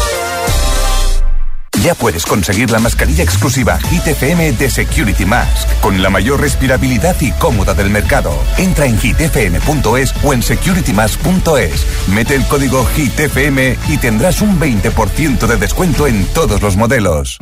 Ya 1.83 1.95
puedes 1.95 2.27
conseguir 2.27 2.69
la 2.69 2.77
mascarilla 2.77 3.23
exclusiva 3.23 3.79
Hit 3.89 4.05
FM 4.05 4.51
de 4.51 4.69
Security 4.69 5.25
Mask, 5.25 5.67
con 5.81 5.99
la 5.99 6.11
mayor 6.11 6.39
respirabilidad 6.39 7.15
y 7.21 7.31
cómoda 7.31 7.73
del 7.73 7.89
mercado. 7.89 8.37
Entra 8.57 8.85
en 8.85 8.99
hitfm.es 8.99 10.13
o 10.23 10.33
en 10.33 10.43
securitymask.es. 10.43 11.85
Mete 12.13 12.35
el 12.35 12.45
código 12.47 12.87
HITFM 12.95 13.79
y 13.87 13.97
tendrás 13.97 14.41
un 14.41 14.59
20% 14.59 15.47
de 15.47 15.57
descuento 15.57 16.05
en 16.05 16.23
todos 16.27 16.61
los 16.61 16.75
modelos. 16.75 17.39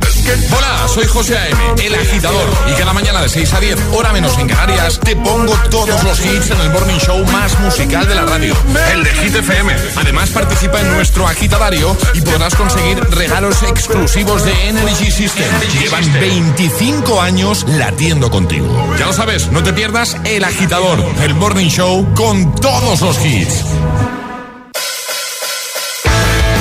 Hola, 0.55 0.87
soy 0.87 1.05
José 1.05 1.37
A.M., 1.37 1.57
el 1.85 1.95
agitador, 1.95 2.47
y 2.69 2.73
cada 2.73 2.93
mañana 2.93 3.21
de 3.21 3.29
6 3.29 3.53
a 3.53 3.59
10, 3.59 3.77
hora 3.93 4.13
menos 4.13 4.37
en 4.37 4.47
Canarias, 4.47 4.99
te 5.03 5.15
pongo 5.15 5.53
todos 5.69 6.03
los 6.03 6.19
hits 6.25 6.51
en 6.51 6.61
el 6.61 6.69
morning 6.69 6.99
show 6.99 7.25
más 7.25 7.59
musical 7.59 8.07
de 8.07 8.15
la 8.15 8.25
radio, 8.25 8.55
el 8.93 9.03
de 9.03 9.11
Hit 9.15 9.35
FM. 9.35 9.75
Además, 9.95 10.29
participa 10.29 10.79
en 10.79 10.93
nuestro 10.93 11.27
agitadario 11.27 11.97
y 12.13 12.21
podrás 12.21 12.53
conseguir 12.55 12.99
regalos 13.09 13.63
exclusivos 13.63 14.28
de 14.37 14.69
Energy 14.69 15.09
System. 15.09 15.47
Llevan 15.81 16.03
25 16.19 17.19
años 17.19 17.65
latiendo 17.67 18.29
contigo. 18.29 18.95
Ya 18.99 19.07
lo 19.07 19.13
sabes, 19.13 19.51
no 19.51 19.63
te 19.63 19.73
pierdas 19.73 20.17
el 20.23 20.43
agitador, 20.43 21.03
el 21.23 21.33
morning 21.33 21.67
show 21.67 22.07
con 22.13 22.53
todos 22.55 23.01
los 23.01 23.25
hits. 23.25 23.65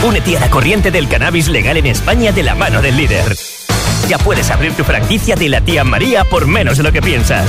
Únete 0.03 0.39
a 0.39 0.41
la 0.41 0.51
corriente 0.51 0.91
del 0.91 1.09
cannabis 1.09 1.49
legal 1.49 1.77
en 1.77 1.87
España 1.87 2.33
de 2.33 2.43
la 2.43 2.55
mano 2.55 2.81
del 2.81 2.97
líder. 2.97 3.37
Ya 4.09 4.17
puedes 4.17 4.51
abrir 4.51 4.73
tu 4.73 4.85
franquicia 4.85 5.37
de 5.37 5.51
la 5.51 5.61
tía 5.61 5.85
María 5.85 6.25
por 6.25 6.47
menos 6.47 6.79
de 6.79 6.85
lo 6.85 6.93
que 6.93 7.03
piensas. 7.03 7.47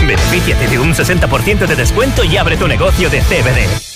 Benefíciate 0.00 0.68
de 0.68 0.78
un 0.78 0.94
60% 0.94 1.66
de 1.66 1.76
descuento 1.76 2.24
y 2.24 2.38
abre 2.38 2.56
tu 2.56 2.66
negocio 2.66 3.10
de 3.10 3.20
CBD. 3.20 3.89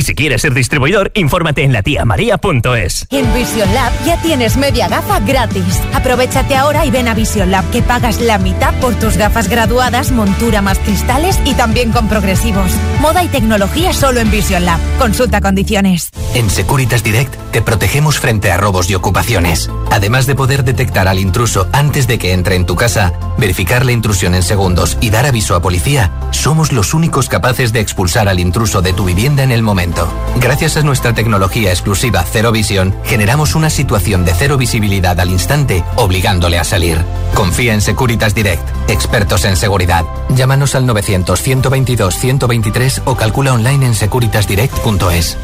Y 0.00 0.02
si 0.02 0.14
quieres 0.14 0.40
ser 0.40 0.54
distribuidor, 0.54 1.12
infórmate 1.14 1.62
en 1.62 1.74
latiamaria.es. 1.74 3.06
En 3.10 3.34
Vision 3.34 3.74
Lab 3.74 3.92
ya 4.06 4.16
tienes 4.22 4.56
media 4.56 4.88
gafa 4.88 5.20
gratis. 5.20 5.78
Aprovechate 5.92 6.56
ahora 6.56 6.86
y 6.86 6.90
ven 6.90 7.06
a 7.06 7.12
Vision 7.12 7.50
Lab 7.50 7.68
que 7.70 7.82
pagas 7.82 8.18
la 8.18 8.38
mitad 8.38 8.72
por 8.80 8.94
tus 8.94 9.18
gafas 9.18 9.50
graduadas, 9.50 10.10
montura 10.10 10.62
más 10.62 10.78
cristales 10.78 11.38
y 11.44 11.52
también 11.52 11.92
con 11.92 12.08
progresivos. 12.08 12.72
Moda 13.02 13.22
y 13.22 13.28
tecnología 13.28 13.92
solo 13.92 14.20
en 14.20 14.30
Vision 14.30 14.64
Lab. 14.64 14.80
Consulta 14.98 15.42
condiciones. 15.42 16.08
En 16.32 16.48
Securitas 16.48 17.04
Direct 17.04 17.34
te 17.50 17.60
protegemos 17.60 18.18
frente 18.18 18.50
a 18.50 18.56
robos 18.56 18.88
y 18.88 18.94
ocupaciones. 18.94 19.68
Además 19.90 20.24
de 20.24 20.34
poder 20.34 20.64
detectar 20.64 21.08
al 21.08 21.18
intruso 21.18 21.68
antes 21.72 22.06
de 22.06 22.18
que 22.18 22.32
entre 22.32 22.54
en 22.54 22.64
tu 22.64 22.74
casa, 22.74 23.12
verificar 23.36 23.84
la 23.84 23.92
intrusión 23.92 24.34
en 24.34 24.44
segundos 24.44 24.96
y 25.02 25.10
dar 25.10 25.26
aviso 25.26 25.56
a 25.56 25.60
policía, 25.60 26.10
somos 26.30 26.72
los 26.72 26.94
únicos 26.94 27.28
capaces 27.28 27.74
de 27.74 27.80
expulsar 27.80 28.30
al 28.30 28.40
intruso 28.40 28.80
de 28.80 28.94
tu 28.94 29.04
vivienda 29.04 29.42
en 29.42 29.50
el 29.50 29.62
momento. 29.62 29.89
Gracias 30.36 30.76
a 30.76 30.82
nuestra 30.82 31.14
tecnología 31.14 31.70
exclusiva 31.70 32.24
Cero 32.30 32.52
Visión, 32.52 32.94
generamos 33.04 33.54
una 33.54 33.70
situación 33.70 34.24
de 34.24 34.34
cero 34.34 34.56
visibilidad 34.56 35.18
al 35.20 35.30
instante, 35.30 35.84
obligándole 35.96 36.58
a 36.58 36.64
salir. 36.64 37.04
Confía 37.34 37.74
en 37.74 37.80
Securitas 37.80 38.34
Direct, 38.34 38.62
expertos 38.88 39.44
en 39.44 39.56
seguridad. 39.56 40.04
Llámanos 40.30 40.74
al 40.74 40.86
900-122-123 40.86 43.02
o 43.04 43.16
calcula 43.16 43.52
online 43.52 43.86
en 43.86 43.94
securitasdirect.es. 43.94 45.36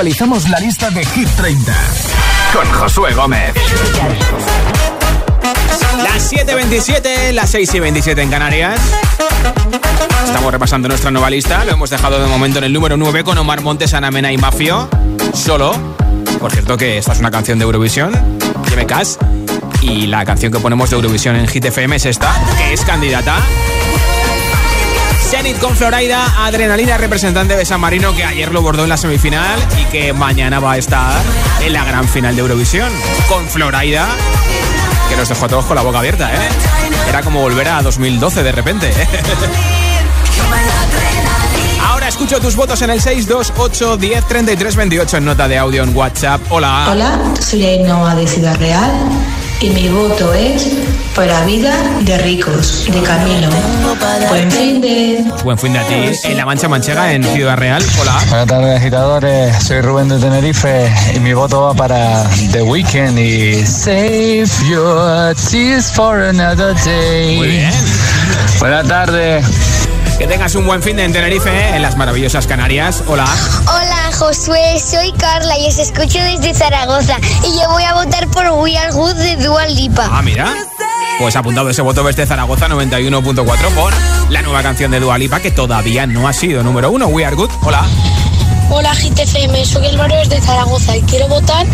actualizamos 0.00 0.48
la 0.48 0.58
lista 0.60 0.88
de 0.88 1.04
Hit 1.04 1.28
30 1.36 1.74
con 2.54 2.72
Josué 2.72 3.12
Gómez. 3.12 3.52
Las 6.02 6.32
7.27, 6.32 7.32
las 7.32 7.50
6 7.50 7.74
y 7.74 7.80
27 7.80 8.22
en 8.22 8.30
Canarias. 8.30 8.80
Estamos 10.24 10.50
repasando 10.50 10.88
nuestra 10.88 11.10
nueva 11.10 11.28
lista. 11.28 11.66
Lo 11.66 11.72
hemos 11.72 11.90
dejado 11.90 12.18
de 12.18 12.26
momento 12.28 12.56
en 12.56 12.64
el 12.64 12.72
número 12.72 12.96
9 12.96 13.24
con 13.24 13.36
Omar 13.36 13.60
Montes, 13.60 13.92
Ana 13.92 14.10
Mena 14.10 14.32
y 14.32 14.38
Mafio. 14.38 14.88
Solo. 15.34 15.74
Por 16.40 16.50
cierto, 16.50 16.78
que 16.78 16.96
esta 16.96 17.12
es 17.12 17.18
una 17.18 17.30
canción 17.30 17.58
de 17.58 17.66
Eurovisión. 17.66 18.12
Que 18.70 18.76
me 18.76 18.86
cas. 18.86 19.18
Y 19.82 20.06
la 20.06 20.24
canción 20.24 20.50
que 20.50 20.60
ponemos 20.60 20.88
de 20.88 20.96
Eurovisión 20.96 21.36
en 21.36 21.46
Hit 21.46 21.66
FM 21.66 21.96
es 21.96 22.06
esta, 22.06 22.34
que 22.56 22.72
es 22.72 22.80
candidata. 22.86 23.36
Zenit 25.30 25.60
con 25.60 25.76
Floraida, 25.76 26.44
Adrenalina, 26.44 26.98
representante 26.98 27.54
de 27.56 27.64
San 27.64 27.80
Marino, 27.80 28.12
que 28.16 28.24
ayer 28.24 28.50
lo 28.52 28.62
bordó 28.62 28.82
en 28.82 28.88
la 28.88 28.96
semifinal 28.96 29.60
y 29.80 29.84
que 29.84 30.12
mañana 30.12 30.58
va 30.58 30.72
a 30.72 30.76
estar 30.76 31.22
en 31.60 31.72
la 31.72 31.84
gran 31.84 32.08
final 32.08 32.34
de 32.34 32.42
Eurovisión. 32.42 32.90
Con 33.28 33.46
Floraida, 33.48 34.08
que 35.08 35.14
nos 35.14 35.28
dejó 35.28 35.44
a 35.44 35.48
todos 35.48 35.66
con 35.66 35.76
la 35.76 35.82
boca 35.82 36.00
abierta, 36.00 36.34
¿eh? 36.34 36.48
Era 37.08 37.22
como 37.22 37.40
volver 37.42 37.68
a 37.68 37.80
2012 37.80 38.42
de 38.42 38.50
repente. 38.50 38.88
¿eh? 38.90 39.06
Ahora 41.88 42.08
escucho 42.08 42.40
tus 42.40 42.56
votos 42.56 42.82
en 42.82 42.90
el 42.90 43.00
628 43.00 43.98
10 43.98 44.26
33 44.26 44.74
28 44.74 45.16
en 45.18 45.24
nota 45.24 45.46
de 45.46 45.58
audio 45.58 45.84
en 45.84 45.96
WhatsApp. 45.96 46.40
Hola. 46.50 46.88
Hola, 46.90 47.20
soy 47.40 47.64
Ainhoa 47.64 48.16
de 48.16 48.26
Ciudad 48.26 48.58
Real 48.58 48.90
y 49.60 49.70
mi 49.70 49.88
voto 49.90 50.34
es 50.34 50.66
para 51.20 51.44
vida 51.44 51.74
de 52.00 52.16
ricos, 52.16 52.86
de 52.90 53.02
camino. 53.02 53.50
Buen 54.30 54.50
fin 54.50 54.80
de... 54.80 55.22
Buen 55.44 55.58
fin 55.58 55.74
de 55.74 55.78
a 55.78 55.86
ti. 55.86 56.18
En 56.24 56.38
La 56.38 56.46
Mancha 56.46 56.66
Manchega, 56.66 57.12
en 57.12 57.22
Ciudad 57.22 57.58
Real. 57.58 57.84
Hola. 58.00 58.18
Buenas 58.30 58.46
tardes, 58.46 58.78
agitadores. 58.78 59.54
Soy 59.62 59.82
Rubén 59.82 60.08
de 60.08 60.18
Tenerife 60.18 60.90
y 61.14 61.20
mi 61.20 61.34
voto 61.34 61.60
va 61.60 61.74
para 61.74 62.24
The 62.52 62.62
Weeknd 62.62 63.18
y 63.18 63.66
Save 63.66 64.48
Your 64.66 65.34
Tears 65.34 65.92
for 65.92 66.22
Another 66.22 66.74
Day. 66.86 67.36
Muy 67.36 67.48
bien. 67.48 67.72
Buenas 68.58 68.88
tardes. 68.88 69.44
Que 70.18 70.26
tengas 70.26 70.54
un 70.54 70.64
buen 70.66 70.82
fin 70.82 70.96
de 70.96 71.04
en 71.04 71.12
Tenerife, 71.12 71.50
¿eh? 71.50 71.76
en 71.76 71.82
las 71.82 71.98
maravillosas 71.98 72.46
Canarias. 72.46 73.04
Hola. 73.08 73.26
Hola 73.68 74.10
Josué, 74.18 74.80
soy 74.80 75.12
Carla 75.12 75.58
y 75.58 75.66
os 75.66 75.78
escucho 75.78 76.18
desde 76.18 76.54
Zaragoza 76.54 77.18
y 77.44 77.60
yo 77.60 77.68
voy 77.68 77.84
a 77.84 77.92
votar 77.92 78.26
por 78.28 78.48
We 78.62 78.78
Are 78.78 78.92
Good 78.92 79.16
de 79.16 79.36
Dua 79.36 79.66
Lipa. 79.66 80.08
Ah, 80.10 80.22
mira. 80.22 80.54
Pues 81.20 81.36
apuntado 81.36 81.68
ese 81.68 81.82
voto 81.82 82.02
desde 82.02 82.24
Zaragoza 82.24 82.66
91.4 82.66 83.44
por 83.74 83.92
la 84.30 84.40
nueva 84.40 84.62
canción 84.62 84.90
de 84.90 85.00
Dua 85.00 85.18
Lipa 85.18 85.38
que 85.38 85.50
todavía 85.50 86.06
no 86.06 86.26
ha 86.26 86.32
sido 86.32 86.62
número 86.62 86.90
uno. 86.90 87.08
We 87.08 87.26
Are 87.26 87.36
Good. 87.36 87.50
Hola. 87.62 87.86
Hola 88.70 88.94
GTFM, 88.94 89.66
soy 89.66 89.86
Álvaro 89.86 90.16
desde 90.16 90.40
Zaragoza 90.40 90.96
y 90.96 91.02
quiero 91.02 91.28
votar 91.28 91.66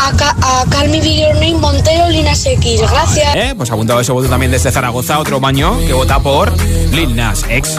a, 0.00 0.16
Ca 0.16 0.34
a 0.40 0.64
Call 0.70 0.88
Me 0.88 1.00
By 1.00 1.20
Your 1.20 1.34
Name 1.34 1.58
Montero 1.58 2.08
Linas 2.08 2.46
X. 2.46 2.80
Gracias. 2.80 3.36
Eh, 3.36 3.54
Pues 3.54 3.70
apuntado 3.70 4.00
ese 4.00 4.12
voto 4.12 4.30
también 4.30 4.50
desde 4.50 4.72
Zaragoza, 4.72 5.18
otro 5.18 5.38
baño 5.38 5.78
que 5.80 5.92
vota 5.92 6.18
por 6.20 6.56
Lil 6.92 7.14
Nas 7.14 7.44
X. 7.46 7.78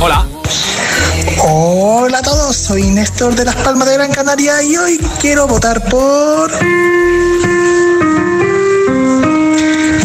Hola. 0.00 0.26
Hola 1.44 2.18
a 2.18 2.22
todos, 2.22 2.56
soy 2.56 2.84
Néstor 2.84 3.34
de 3.34 3.44
Las 3.44 3.56
Palmas 3.56 3.86
de 3.86 3.94
Gran 3.94 4.10
Canaria 4.10 4.62
y 4.62 4.74
hoy 4.74 4.98
quiero 5.20 5.46
votar 5.46 5.84
por... 5.84 6.50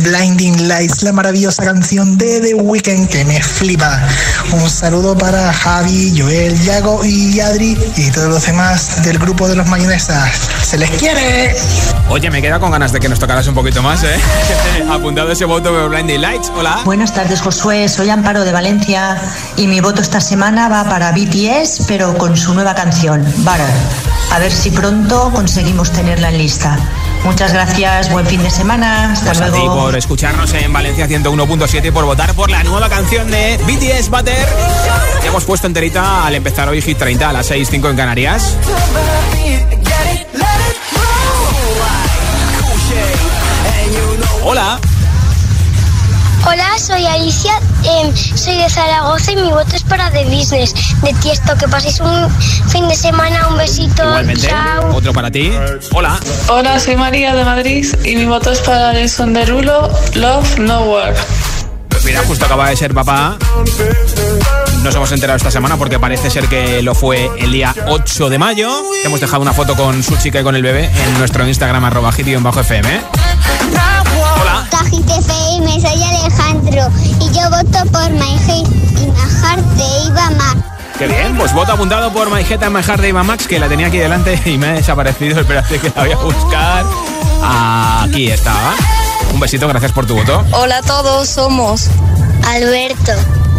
Blinding 0.04 0.68
Lights, 0.68 1.02
la 1.04 1.14
maravillosa 1.14 1.64
canción 1.64 2.18
de 2.18 2.42
The 2.42 2.56
Weeknd 2.56 3.08
que 3.08 3.24
me 3.24 3.42
flipa. 3.42 4.02
Un 4.52 4.70
saludo 4.70 5.18
para 5.18 5.54
Javi, 5.54 6.14
Joel, 6.18 6.60
Yago 6.62 7.06
y 7.06 7.40
Adri 7.40 7.78
y 7.96 8.12
todos 8.12 8.28
los 8.28 8.46
demás 8.46 9.04
del 9.04 9.18
grupo 9.18 9.48
de 9.48 9.56
los 9.56 9.66
mayonesas. 9.68 10.30
¡Se 10.64 10.78
les 10.78 10.90
quiere! 10.92 11.56
Oye, 12.10 12.30
me 12.30 12.42
queda 12.42 12.60
con 12.60 12.72
ganas 12.72 12.92
de 12.92 13.00
que 13.00 13.08
nos 13.08 13.18
tocaras 13.18 13.48
un 13.48 13.56
poquito 13.56 13.82
más, 13.82 14.04
¿eh? 14.04 14.20
Apuntado 14.92 15.32
ese 15.32 15.46
voto 15.46 15.74
de 15.74 15.88
Blinding 15.88 16.22
Lights. 16.22 16.52
Hola. 16.56 16.82
Buenas 16.84 17.14
tardes, 17.14 17.40
Josué. 17.40 17.88
Soy 17.88 18.10
Amparo 18.10 18.44
de 18.44 18.52
Valencia 18.52 19.18
y 19.56 19.68
mi 19.68 19.80
voto 19.80 20.02
esta 20.02 20.20
semana 20.20 20.68
va 20.68 20.84
para 20.84 21.14
BTS, 21.14 21.86
pero 21.88 22.18
con 22.18 22.36
su 22.36 22.54
nueva 22.54 22.76
canción, 22.76 23.24
Butter. 23.38 23.74
A 24.32 24.40
ver 24.40 24.52
si 24.52 24.70
pronto 24.70 25.32
conseguimos 25.32 25.92
tenerla 25.92 26.30
en 26.30 26.40
lista. 26.40 26.78
Muchas 27.24 27.54
gracias, 27.54 28.12
buen 28.12 28.26
fin 28.28 28.44
de 28.44 28.50
semana. 28.50 29.14
Hasta 29.14 29.28
Pues 29.28 29.42
a 29.42 29.46
ti 29.46 29.52
luego. 29.60 29.76
por 29.76 29.96
escucharnos 29.96 30.54
en 30.54 30.72
Valencia 30.74 31.08
101.7 31.08 31.88
y 31.88 31.92
por 31.92 32.06
votar 32.06 32.34
por 32.34 32.50
la 32.52 32.64
nueva 32.64 32.90
canción 32.90 33.30
de 33.32 33.58
BTS 33.66 34.10
Butter. 34.10 34.48
Que 35.22 35.28
hemos 35.30 35.46
puesto 35.46 35.68
enterita 35.68 36.26
al 36.26 36.36
empezar 36.36 36.68
hoy 36.68 36.82
Hit 36.82 36.98
30 36.98 37.30
a 37.30 37.34
las 37.34 37.50
6.05 37.50 37.90
en 37.92 37.96
Canarias. 37.96 38.58
Hola. 44.44 44.80
Hola, 46.46 46.78
soy 46.78 47.06
Alicia, 47.06 47.54
em, 47.84 48.14
soy 48.16 48.58
de 48.58 48.70
Zaragoza 48.70 49.32
y 49.32 49.38
mi 49.38 49.50
voto 49.50 49.76
es 49.76 49.84
para 49.84 50.12
The 50.12 50.26
Business 50.26 50.74
de 51.02 51.14
Tiesto. 51.22 51.56
Que 51.56 51.70
paséis 51.70 52.02
un 52.02 52.30
fin 52.70 52.88
de 52.90 52.96
semana, 52.96 53.48
un 53.48 53.58
besito. 53.58 54.04
Igualmente. 54.04 54.48
Chao. 54.48 54.94
Otro 54.94 55.14
para 55.14 55.32
ti. 55.32 55.54
Hola. 55.94 56.20
Hola, 56.50 56.80
soy 56.82 56.98
María 56.98 57.34
de 57.34 57.46
Madrid 57.46 57.88
y 58.04 58.18
mi 58.18 58.26
voto 58.26 58.52
es 58.52 58.60
para 58.60 58.90
Alison 58.90 59.34
Derulo, 59.34 59.90
Love 60.16 60.60
Nowhere. 60.60 61.16
Pues 61.88 62.04
mira, 62.04 62.22
justo 62.28 62.46
acaba 62.46 62.70
de 62.70 62.76
ser 62.76 62.94
papá. 62.94 63.38
Nos 64.84 64.94
hemos 64.96 65.12
enterado 65.14 65.38
esta 65.38 65.50
semana 65.50 65.78
porque 65.78 65.98
parece 65.98 66.30
ser 66.30 66.50
que 66.50 66.82
lo 66.82 66.94
fue 66.94 67.30
el 67.40 67.54
día 67.54 67.74
8 67.88 68.30
de 68.30 68.38
mayo. 68.38 68.70
Hemos 69.06 69.22
dejado 69.22 69.42
una 69.42 69.54
foto 69.54 69.76
con 69.76 70.04
su 70.04 70.18
chica 70.18 70.42
y 70.42 70.44
con 70.44 70.58
el 70.58 70.62
bebé 70.62 70.92
en 71.08 71.18
nuestro 71.20 71.48
Instagram 71.48 71.86
arroba 71.86 72.12
bajo 72.42 72.60
fm. 72.60 73.23
Hit 74.90 75.10
FM, 75.10 75.82
soy 75.82 76.04
Alejandro 76.04 76.88
y 77.20 77.32
yo 77.32 77.50
voto 77.50 77.92
por 77.92 78.10
My 78.12 78.38
y 78.48 79.08
Majar 79.12 79.64
de 79.64 79.84
Iba 80.08 80.30
Mar. 80.32 80.58
Qué 80.98 81.08
bien, 81.08 81.36
pues 81.36 81.54
voto 81.54 81.72
apuntado 81.72 82.12
por 82.14 82.30
My 82.30 82.42
Head 82.42 82.64
and 82.64 82.76
My 82.76 82.84
Heart 82.84 83.02
de 83.02 83.10
Eva 83.10 83.24
Max, 83.24 83.48
que 83.48 83.60
la 83.60 83.68
tenía 83.68 83.88
aquí 83.88 83.98
delante 83.98 84.40
y 84.50 84.58
me 84.58 84.68
ha 84.68 84.74
desaparecido. 84.74 85.42
Espérate 85.42 85.80
que 85.80 85.92
la 85.96 86.04
voy 86.04 86.12
a 86.12 86.18
buscar. 86.18 86.86
Aquí 87.44 88.30
estaba. 88.30 88.76
Un 89.34 89.40
besito, 89.40 89.68
gracias 89.68 89.92
por 89.92 90.06
tu 90.06 90.16
voto. 90.16 90.44
Hola 90.52 90.78
a 90.78 90.82
todos, 90.82 91.28
somos 91.28 91.90
Alberto, 92.48 93.12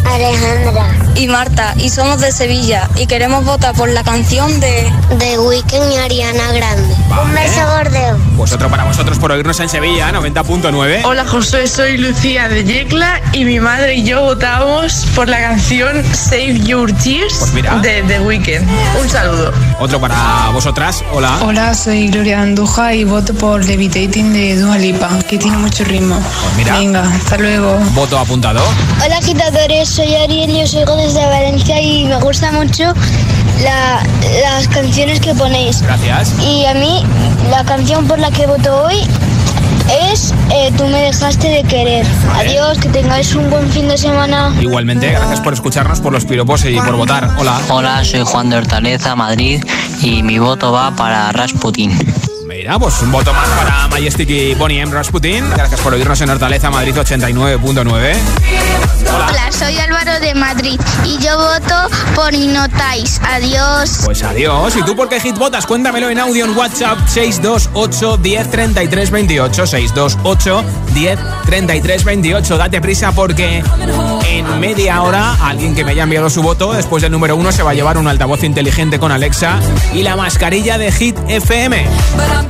Alejandra 0.05 0.87
y 1.17 1.27
Marta 1.29 1.75
y 1.77 1.89
somos 1.91 2.21
de 2.21 2.33
Sevilla 2.33 2.89
y 2.97 3.07
queremos 3.07 3.45
votar 3.45 3.75
por 3.75 3.89
la 3.89 4.03
canción 4.03 4.61
de 4.61 4.91
de 5.19 5.39
Weekend 5.39 5.93
y 5.93 5.97
Ariana 5.97 6.53
Grande. 6.53 6.95
Un 7.23 7.35
beso 7.35 7.61
gordeo. 7.77 8.19
Pues 8.37 8.53
otro 8.53 8.69
para 8.69 8.85
vosotros 8.85 9.19
por 9.19 9.31
oírnos 9.33 9.59
en 9.61 9.69
Sevilla, 9.69 10.11
90.9. 10.13 11.03
Hola 11.05 11.25
Josué, 11.25 11.67
soy 11.67 11.99
Lucía 11.99 12.49
de 12.49 12.65
Yecla 12.65 13.21
y 13.33 13.45
mi 13.45 13.61
madre 13.61 13.95
y 13.97 14.05
yo 14.05 14.23
votamos 14.23 15.07
por 15.15 15.29
la 15.29 15.39
canción 15.39 16.03
Save 16.15 16.61
Your 16.61 16.93
Tears 16.93 17.35
Pues 17.39 17.53
mira. 17.55 17.77
de 17.79 18.03
The 18.03 18.21
Weeknd. 18.21 18.67
Un 19.01 19.09
saludo. 19.09 19.53
Otro 19.81 20.01
para 20.01 20.49
vosotras. 20.53 21.03
Hola. 21.13 21.39
Hola, 21.43 21.75
soy 21.75 22.09
Gloria 22.09 22.43
Anduja 22.43 22.93
y 22.95 23.05
voto 23.05 23.35
por 23.35 23.65
Levitating 23.65 24.33
de 24.33 24.57
Dua 24.57 24.79
Lipa, 24.79 25.09
que 25.29 25.39
tiene 25.39 25.57
mucho 25.59 25.85
ritmo. 25.85 26.17
Pues 26.17 26.57
mira. 26.57 26.79
Venga, 26.79 27.03
hasta 27.03 27.37
luego. 27.39 27.79
Voto 27.95 28.19
apuntado. 28.19 28.63
Hola 29.05 29.19
agitadores, 29.19 29.94
soy 29.95 30.15
Ariel 30.17 30.51
y 30.51 30.63
os 30.63 30.75
oigo 30.75 30.97
desde 30.97 31.25
Valencia 31.25 31.81
y 31.81 32.05
me 32.07 32.17
gusta 32.17 32.51
mucho 32.53 32.93
la- 33.63 34.03
las 34.43 34.67
canciones 34.69 35.21
que 35.21 35.35
ponéis. 35.35 35.83
Gracias. 35.83 36.33
Y 36.41 36.65
a 36.67 36.75
mí 36.75 37.05
la 37.51 37.65
canción 37.65 38.07
por 38.09 38.19
la 38.19 38.31
que 38.31 38.47
voto 38.47 38.85
hoy 38.85 38.97
es 40.11 40.33
eh, 40.51 40.73
Tú 40.77 40.87
me 40.87 40.99
dejaste 41.03 41.49
de 41.49 41.63
querer. 41.65 42.07
Adiós, 42.37 42.79
que 42.79 42.89
tengáis 42.89 43.35
un 43.35 43.49
buen 43.51 43.71
fin 43.71 43.87
de 43.89 43.97
semana. 43.99 44.53
Igualmente, 44.61 45.11
gracias 45.11 45.41
por 45.41 45.53
escucharnos, 45.53 46.01
por 46.01 46.13
los 46.13 46.25
piropos 46.25 46.65
y 46.65 46.75
por 46.77 46.97
votar. 46.97 47.31
Hola. 47.39 47.61
Hola, 47.69 48.05
soy 48.05 48.23
Juan 48.25 48.51
de 48.51 48.57
Hortaleza, 48.57 49.15
Madrid, 49.15 49.63
y 50.01 50.23
mi 50.23 50.39
voto 50.39 50.73
va 50.73 50.91
para 50.97 51.31
Rasputin. 51.33 51.97
Mira, 52.49 52.79
pues 52.79 53.01
un 53.03 53.13
voto 53.13 53.33
más 53.33 53.49
para 53.49 53.84
Majestic 53.95 54.29
y 54.29 54.55
Bonnie 54.55 54.81
M. 54.81 54.93
Rasputin. 54.93 55.49
Gracias 55.51 55.81
por 55.81 55.95
oírnos 55.95 56.21
en 56.21 56.29
Hortaleza, 56.29 56.69
Madrid 56.69 56.97
89.9. 56.97 58.17
Hola, 59.07 59.53
soy 59.53 59.79
Álvaro 59.79 60.19
de 60.19 60.35
Madrid 60.35 60.81
y 61.05 61.17
yo 61.19 61.39
voto 61.39 61.75
por 62.17 62.35
Inotais. 62.35 63.21
Adiós. 63.23 64.01
Pues 64.05 64.25
adiós. 64.25 64.75
¿Y 64.75 64.83
tú 64.83 64.97
por 64.97 65.09
qué 65.09 65.21
hit 65.21 65.39
votas? 65.39 65.65
Cuéntamelo 65.67 66.11
en 66.11 66.19
audio 66.19 66.45
en 66.45 66.57
WhatsApp 66.57 67.07
628 67.07 68.17
10 68.17 68.51
33 68.51 69.11
28. 69.13 69.67
628 69.67 70.65
10 70.93 71.19
33 71.47 72.05
28. 72.05 72.59
Date 72.59 72.81
prisa 72.81 73.13
porque 73.13 73.63
en 74.29 74.59
media 74.59 75.03
hora 75.03 75.37
alguien 75.41 75.77
que 75.77 75.85
me 75.85 75.93
haya 75.93 76.03
enviado 76.03 76.29
su 76.31 76.43
voto 76.43 76.73
después 76.73 77.01
del 77.01 77.13
número 77.13 77.37
uno 77.37 77.53
se 77.53 77.63
va 77.63 77.71
a 77.71 77.75
llevar 77.75 77.97
un 77.97 78.09
altavoz 78.09 78.43
inteligente 78.43 78.99
con 78.99 79.13
Alexa 79.13 79.61
y 79.93 80.03
la 80.03 80.17
mascarilla 80.17 80.79
de 80.79 80.91
Hit 80.91 81.17
FM. 81.29 81.87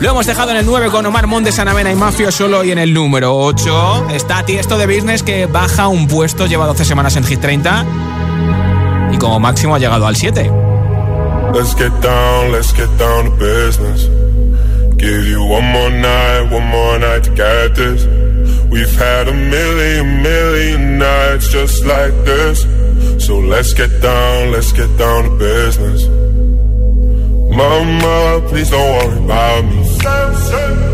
Lo 0.01 0.11
hemos 0.11 0.25
dejado 0.25 0.53
en 0.53 0.57
el 0.57 0.65
9 0.65 0.91
con 0.91 1.05
Omar. 1.05 1.34
Ramón 1.35 1.45
de 1.47 1.51
Sanamena 1.51 1.91
y 1.91 1.97
Mafio 1.97 2.31
solo 2.31 2.63
y 2.63 2.71
en 2.71 2.79
el 2.79 2.95
número 2.95 3.37
8 3.37 4.11
está 4.11 4.45
Tiesto 4.45 4.79
de 4.79 4.87
Business 4.87 5.25
que 5.25 5.47
baja 5.47 5.89
un 5.89 6.07
puesto, 6.07 6.47
lleva 6.47 6.65
12 6.65 6.85
semanas 6.85 7.17
en 7.17 7.25
Hit 7.25 7.41
30 7.41 7.87
y 9.13 9.19
como 9.19 9.41
máximo 9.41 9.75
ha 9.75 9.81
llegado 9.81 10.07
al 10.07 10.15
7. 10.15 10.49
Let's 11.53 11.75
get 11.75 11.91
down, 12.01 12.53
let's 12.53 12.73
get 12.73 12.89
down 12.99 13.25
to 13.25 13.31
business. 13.37 14.09
Give 14.97 15.27
you 15.29 15.43
one 15.43 15.67
more 15.73 15.91
night, 15.91 16.53
one 16.53 16.69
more 16.69 17.01
night 17.01 17.25
to 17.25 17.31
get 17.31 17.75
this. 17.75 18.07
We've 18.71 18.97
had 18.97 19.27
a 19.27 19.35
million, 19.35 20.23
million 20.23 20.99
nights 20.99 21.49
just 21.49 21.85
like 21.85 22.15
this. 22.25 22.65
So 23.19 23.41
let's 23.41 23.75
get 23.75 23.91
down, 24.01 24.53
let's 24.53 24.71
get 24.71 24.97
down 24.97 25.25
to 25.25 25.31
business. 25.37 26.07
Mama, 27.57 28.41
please 28.49 28.71
don't 28.71 28.89
worry 28.89 29.25
about 29.25 29.65
me. 29.65 30.94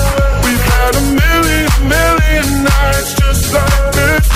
We've 0.91 0.99
had 0.99 1.03
a 1.03 1.15
million, 1.15 1.71
million 1.87 2.63
nights 2.63 3.13
just 3.15 3.53
like 3.53 3.91
this. 3.93 4.27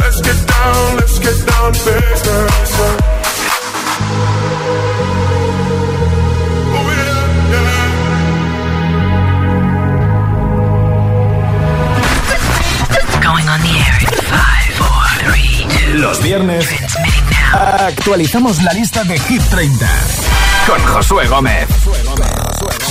Let's 0.00 0.20
get 0.20 0.46
down, 0.46 0.96
let's 0.96 1.18
get 1.18 1.46
down 1.46 1.72
to 1.72 1.78
business. 1.78 2.70
Oh, 6.74 6.92
yeah, 6.92 7.52
yeah. 7.52 7.72
Going 13.22 13.48
on 13.48 13.60
the 13.60 13.72
air 13.72 13.96
in 14.02 14.12
five, 14.28 14.74
four, 14.76 15.04
three, 15.24 15.64
two. 15.70 15.98
Los 15.98 16.20
viernes 16.22 16.68
actualizamos 17.54 18.62
la 18.62 18.72
lista 18.74 19.04
de 19.04 19.18
Hit 19.18 19.42
30 19.50 19.88
con 20.66 20.80
Josué 20.84 21.26
Gómez. 21.28 21.81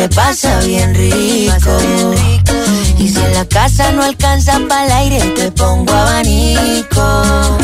Se 0.00 0.08
pasa 0.08 0.60
bien 0.60 0.94
rico. 0.94 1.76
Y 2.98 3.08
si 3.08 3.20
en 3.20 3.34
la 3.34 3.44
casa 3.44 3.92
no 3.92 4.02
alcanza 4.02 4.58
para 4.66 4.86
el 4.86 4.92
aire, 4.92 5.20
te 5.36 5.52
pongo 5.52 5.92
abanico. 5.92 7.58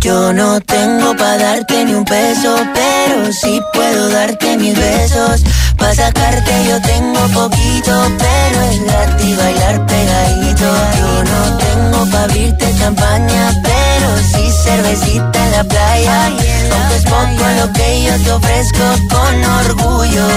Yo 0.00 0.32
no 0.32 0.60
tengo 0.60 1.16
pa' 1.16 1.36
darte 1.36 1.84
ni 1.84 1.94
un 1.94 2.04
peso, 2.04 2.54
pero 2.74 3.32
sí 3.32 3.60
puedo 3.72 4.08
darte 4.10 4.56
mis 4.56 4.78
besos. 4.78 5.42
Pa' 5.76 5.94
sacarte 5.94 6.52
yo 6.68 6.80
tengo 6.82 7.20
poquito, 7.40 7.92
pero 8.18 8.60
es 8.70 8.84
gratis 8.84 9.36
bailar 9.36 9.86
pegadito. 9.86 10.68
Yo 10.98 11.24
no 11.24 11.58
tengo 11.58 12.10
pa' 12.10 12.22
abrirte 12.24 12.72
champaña, 12.78 13.52
pero 13.64 14.08
sí 14.30 14.44
cervecita 14.62 15.44
en 15.46 15.50
la 15.50 15.64
playa. 15.64 16.26
Aunque 16.26 16.96
es 16.96 17.04
poco 17.04 17.44
lo 17.60 17.72
que 17.72 18.04
yo 18.04 18.22
te 18.22 18.32
ofrezco 18.32 18.84
con 19.10 19.44
orgullo, 19.64 20.28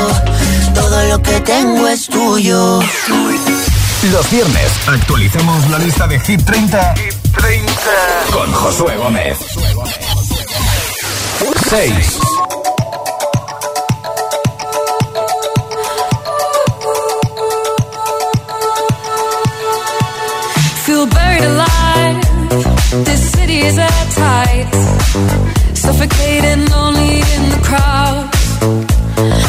todo 0.80 1.03
lo 1.05 1.21
que 1.21 1.39
tengo 1.41 1.88
es 1.88 2.07
tuyo. 2.07 2.80
Los 4.11 4.32
viernes 4.32 4.71
actualicemos 4.88 5.69
la 5.69 5.80
lista 5.80 6.07
de 6.07 6.19
Hit 6.19 6.43
30, 6.45 6.95
Hit 6.95 7.13
30. 7.34 7.73
con 8.32 8.51
Josué 8.53 8.95
Gómez. 8.97 9.38
6. 11.69 12.19
Feel 20.86 21.05
buried 21.07 21.43
alive. 21.43 22.17
This 23.05 23.32
city 23.32 23.59
is 23.69 23.78
at 23.78 24.05
tight. 24.15 24.67
Suffocating, 25.73 26.65
lonely 26.71 27.19
in 27.36 27.43
the 27.53 27.61
crowd. 27.67 28.23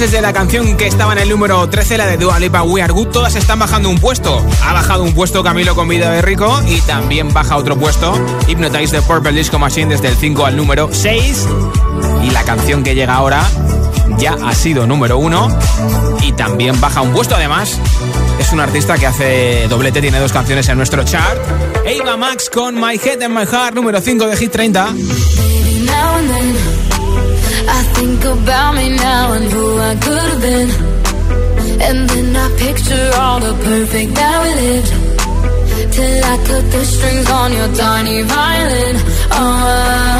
Fijas 0.00 0.12
desde 0.12 0.22
la 0.22 0.32
canción 0.32 0.76
que 0.78 0.86
estaba 0.86 1.12
en 1.12 1.18
el 1.18 1.28
número 1.28 1.68
13, 1.68 1.98
la 1.98 2.06
de 2.06 2.16
Dua 2.16 2.38
Lipa 2.38 2.62
We 2.62 2.80
Are 2.80 2.90
Good, 2.90 3.08
todas 3.08 3.34
están 3.34 3.58
bajando 3.58 3.90
un 3.90 3.98
puesto. 3.98 4.42
Ha 4.64 4.72
bajado 4.72 5.02
un 5.02 5.12
puesto 5.12 5.42
Camilo 5.42 5.74
con 5.74 5.88
Vida 5.88 6.10
de 6.10 6.22
Rico 6.22 6.58
y 6.66 6.80
también 6.82 7.32
baja 7.34 7.56
otro 7.56 7.78
puesto 7.78 8.14
Hypnotize 8.48 8.98
the 8.98 9.02
Purple 9.02 9.32
Disco 9.32 9.58
Machine 9.58 9.90
desde 9.90 10.08
el 10.08 10.16
5 10.16 10.46
al 10.46 10.56
número 10.56 10.88
6. 10.90 11.46
Y 12.24 12.30
la 12.30 12.44
canción 12.44 12.82
que 12.82 12.94
llega 12.94 13.14
ahora 13.14 13.42
ya 14.18 14.36
ha 14.42 14.54
sido 14.54 14.86
número 14.86 15.18
1 15.18 15.58
y 16.22 16.32
también 16.32 16.80
baja 16.80 17.02
un 17.02 17.12
puesto 17.12 17.34
además. 17.34 17.78
Es 18.38 18.52
un 18.52 18.60
artista 18.60 18.96
que 18.96 19.06
hace 19.06 19.68
doblete, 19.68 20.00
tiene 20.00 20.18
dos 20.18 20.32
canciones 20.32 20.66
en 20.68 20.78
nuestro 20.78 21.04
chart. 21.04 21.38
Ava 21.86 22.16
Max 22.16 22.48
con 22.48 22.74
My 22.74 22.94
Head 22.94 23.22
and 23.22 23.36
My 23.36 23.44
Heart, 23.44 23.74
número 23.74 24.00
5 24.00 24.26
de 24.26 24.36
Hit 24.36 24.50
30. 24.50 24.94
I 27.76 27.80
think 27.96 28.20
about 28.24 28.74
me 28.74 28.86
now 28.96 29.32
and 29.36 29.44
who 29.52 29.64
I 29.90 29.94
could 30.04 30.26
have 30.32 30.42
been. 30.48 30.70
And 31.86 31.98
then 32.10 32.28
I 32.44 32.46
picture 32.64 33.06
all 33.22 33.38
the 33.40 33.54
perfect 33.68 34.10
that 34.18 34.36
we 34.42 34.50
lived. 34.62 34.90
Till 35.94 36.20
I 36.32 36.36
cut 36.48 36.64
the 36.74 36.82
strings 36.84 37.28
on 37.30 37.48
your 37.58 37.70
tiny 37.74 38.18
violin. 38.22 38.96
Oh. 39.38 40.10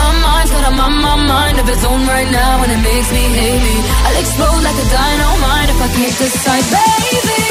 My 0.00 0.10
mind's 0.24 0.50
got 0.54 0.64
a 0.70 0.72
my, 0.80 0.88
mind 1.32 1.56
of 1.62 1.66
its 1.68 1.84
own 1.84 2.02
right 2.14 2.30
now, 2.30 2.62
and 2.64 2.70
it 2.76 2.82
makes 2.90 3.08
me 3.16 3.24
hate 3.38 3.62
me. 3.68 3.76
I'll 4.04 4.18
explode 4.22 4.62
like 4.66 4.78
a 4.84 4.86
dynamite 4.96 5.68
if 5.72 5.78
I 5.86 5.88
can't 5.96 6.16
decide, 6.22 6.66
baby. 6.76 7.42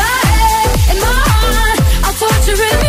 My 0.00 0.18
head 0.30 0.70
and 0.90 0.98
my 1.06 1.18
heart 1.32 1.78
are 2.06 2.16
torturing 2.20 2.78
me. 2.80 2.81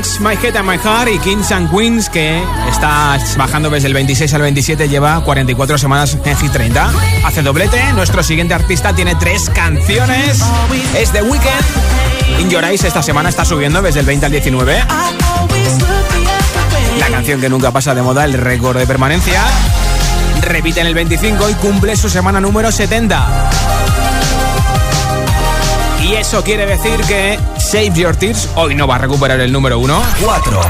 Max, 0.00 0.18
My 0.18 0.34
Head 0.34 0.56
and 0.56 0.66
My 0.66 0.78
Heart 0.78 1.10
y 1.10 1.18
Kings 1.18 1.52
and 1.52 1.70
Queens, 1.70 2.08
que 2.08 2.42
está 2.70 3.18
bajando 3.36 3.68
desde 3.68 3.88
el 3.88 3.92
26 3.92 4.32
al 4.32 4.40
27, 4.40 4.88
lleva 4.88 5.22
44 5.22 5.76
semanas 5.76 6.16
en 6.24 6.36
Hit 6.38 6.52
30. 6.52 6.90
Hace 7.26 7.42
doblete, 7.42 7.92
nuestro 7.92 8.22
siguiente 8.22 8.54
artista 8.54 8.94
tiene 8.94 9.14
tres 9.16 9.50
canciones. 9.50 10.42
Es 10.96 11.10
The 11.12 11.22
Weeknd. 11.22 12.40
In 12.40 12.48
Your 12.48 12.64
Eyes 12.64 12.82
esta 12.84 13.02
semana 13.02 13.28
está 13.28 13.44
subiendo 13.44 13.82
desde 13.82 14.00
el 14.00 14.06
20 14.06 14.24
al 14.24 14.32
19. 14.32 14.84
La 16.98 17.08
canción 17.10 17.38
que 17.38 17.50
nunca 17.50 17.70
pasa 17.70 17.94
de 17.94 18.00
moda, 18.00 18.24
el 18.24 18.32
récord 18.32 18.78
de 18.78 18.86
permanencia. 18.86 19.42
Repite 20.40 20.80
en 20.80 20.86
el 20.86 20.94
25 20.94 21.50
y 21.50 21.54
cumple 21.54 21.94
su 21.96 22.08
semana 22.08 22.40
número 22.40 22.72
70. 22.72 23.50
Y 26.04 26.14
eso 26.14 26.42
quiere 26.42 26.64
decir 26.64 26.98
que 27.02 27.38
Save 27.70 27.94
Your 27.94 28.16
Tears 28.16 28.48
hoy 28.56 28.74
no 28.74 28.88
va 28.88 28.96
a 28.96 28.98
recuperar 28.98 29.38
el 29.38 29.52
número 29.52 29.78
1. 29.78 30.02
4. 30.24 30.60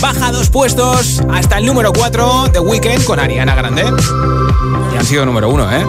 Baja 0.00 0.32
dos 0.32 0.48
puestos 0.48 1.20
hasta 1.30 1.58
el 1.58 1.66
número 1.66 1.92
4 1.92 2.48
The 2.50 2.60
Weekend 2.60 3.04
con 3.04 3.20
Ariana 3.20 3.54
Grande. 3.54 3.82
Y 3.82 4.96
han 4.96 5.04
sido 5.04 5.26
número 5.26 5.50
1, 5.50 5.70
¿eh? 5.70 5.84
A 5.84 5.86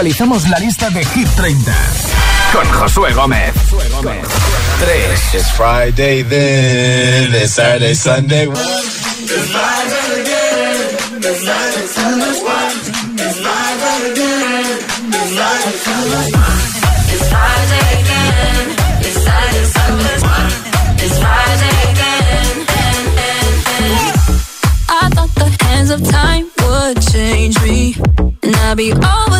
actualizamos 0.00 0.48
la 0.48 0.58
lista 0.58 0.88
de 0.88 1.04
Hit 1.04 1.28
30 1.36 1.74
con 2.54 2.66
Josué 2.72 3.12
Gómez. 3.12 3.52
3. 3.60 5.34
It's 5.34 5.50
Friday 5.50 6.22
then, 6.22 7.34
it's 7.34 7.52
Saturday, 7.52 7.94
Sunday. 7.94 8.48
It's 8.48 9.50
Friday 9.50 10.22
again, 10.22 10.96
it's 11.18 11.42
Friday, 11.44 11.86
Sunday. 11.86 12.30
It's 13.18 13.38
Friday 13.40 14.10
again, 14.12 14.78
it's 15.12 15.32
Friday, 15.36 15.76
Sunday. 15.84 16.32
It's 17.12 17.28
Friday 17.28 17.84
again, 18.00 18.72
it's 19.02 19.20
Saturday, 19.22 19.66
Sunday. 19.66 20.16
It's 21.04 21.18
Friday 21.18 21.76
again, 21.92 22.56
I 24.88 25.10
thought 25.10 25.34
the 25.34 25.48
hands 25.64 25.90
of 25.90 26.00
time 26.08 26.50
would 26.62 27.02
change 27.12 27.60
me, 27.60 27.96
and 28.42 28.56
I'd 28.56 28.78
be 28.78 28.92
over 28.92 29.39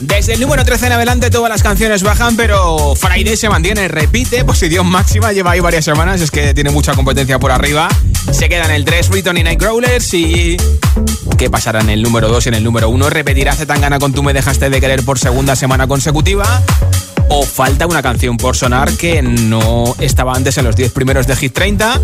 Desde 0.00 0.34
el 0.34 0.40
número 0.40 0.62
13 0.62 0.88
en 0.88 0.92
adelante 0.92 1.30
todas 1.30 1.48
las 1.48 1.62
canciones 1.62 2.02
bajan, 2.02 2.36
pero 2.36 2.94
Friday 2.94 3.34
se 3.34 3.48
mantiene, 3.48 3.88
repite, 3.88 4.44
posición 4.44 4.86
máxima, 4.86 5.32
lleva 5.32 5.52
ahí 5.52 5.60
varias 5.60 5.86
semanas, 5.86 6.20
es 6.20 6.30
que 6.30 6.52
tiene 6.52 6.68
mucha 6.68 6.92
competencia 6.92 7.38
por 7.38 7.50
arriba. 7.50 7.88
Se 8.30 8.50
queda 8.50 8.66
en 8.66 8.72
el 8.72 8.84
3 8.84 9.08
Riton 9.08 9.38
y 9.38 9.42
Nightcrawlers 9.42 10.12
y... 10.12 10.58
¿Qué 11.38 11.48
pasará 11.48 11.80
en 11.80 11.88
el 11.88 12.02
número 12.02 12.28
2 12.28 12.44
y 12.44 12.48
en 12.50 12.54
el 12.56 12.64
número 12.64 12.90
1? 12.90 13.08
¿Repetirá 13.08 13.54
Zetangana 13.54 13.98
con 13.98 14.12
Tú 14.12 14.22
me 14.22 14.34
dejaste 14.34 14.68
de 14.68 14.80
querer 14.82 15.02
por 15.02 15.18
segunda 15.18 15.56
semana 15.56 15.86
consecutiva? 15.86 16.62
¿O 17.30 17.46
falta 17.46 17.86
una 17.86 18.02
canción 18.02 18.36
por 18.36 18.54
sonar 18.54 18.92
que 18.92 19.22
no 19.22 19.96
estaba 19.98 20.34
antes 20.34 20.58
en 20.58 20.66
los 20.66 20.76
10 20.76 20.92
primeros 20.92 21.26
de 21.26 21.36
Hit 21.36 21.54
30? 21.54 22.00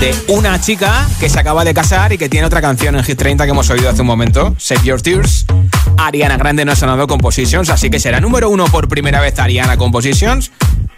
De 0.00 0.14
una 0.28 0.60
chica 0.60 1.08
que 1.20 1.30
se 1.30 1.38
acaba 1.38 1.64
de 1.64 1.72
casar 1.72 2.12
y 2.12 2.18
que 2.18 2.28
tiene 2.28 2.44
otra 2.44 2.60
canción 2.60 2.96
en 2.96 3.04
Hit 3.04 3.18
30 3.18 3.44
que 3.44 3.50
hemos 3.52 3.70
oído 3.70 3.88
hace 3.88 4.00
un 4.00 4.08
momento, 4.08 4.56
Save 4.58 4.82
Your 4.82 5.00
Tears. 5.00 5.46
Ariana 5.96 6.36
Grande 6.36 6.64
no 6.64 6.72
ha 6.72 6.76
sonado 6.76 7.06
Compositions, 7.06 7.70
así 7.70 7.90
que 7.90 7.98
será 7.98 8.20
número 8.20 8.50
1 8.50 8.66
por 8.66 8.88
primera 8.88 9.20
vez 9.20 9.38
Ariana 9.38 9.76
Compositions 9.76 10.52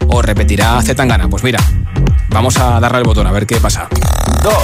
o 0.08 0.22
repetirá 0.22 0.80
Zetangana. 0.82 1.28
Pues 1.28 1.42
mira, 1.42 1.60
vamos 2.30 2.56
a 2.58 2.80
darle 2.80 2.98
al 2.98 3.04
botón 3.04 3.26
a 3.26 3.32
ver 3.32 3.46
qué 3.46 3.56
pasa. 3.56 3.88
2. 4.42 4.54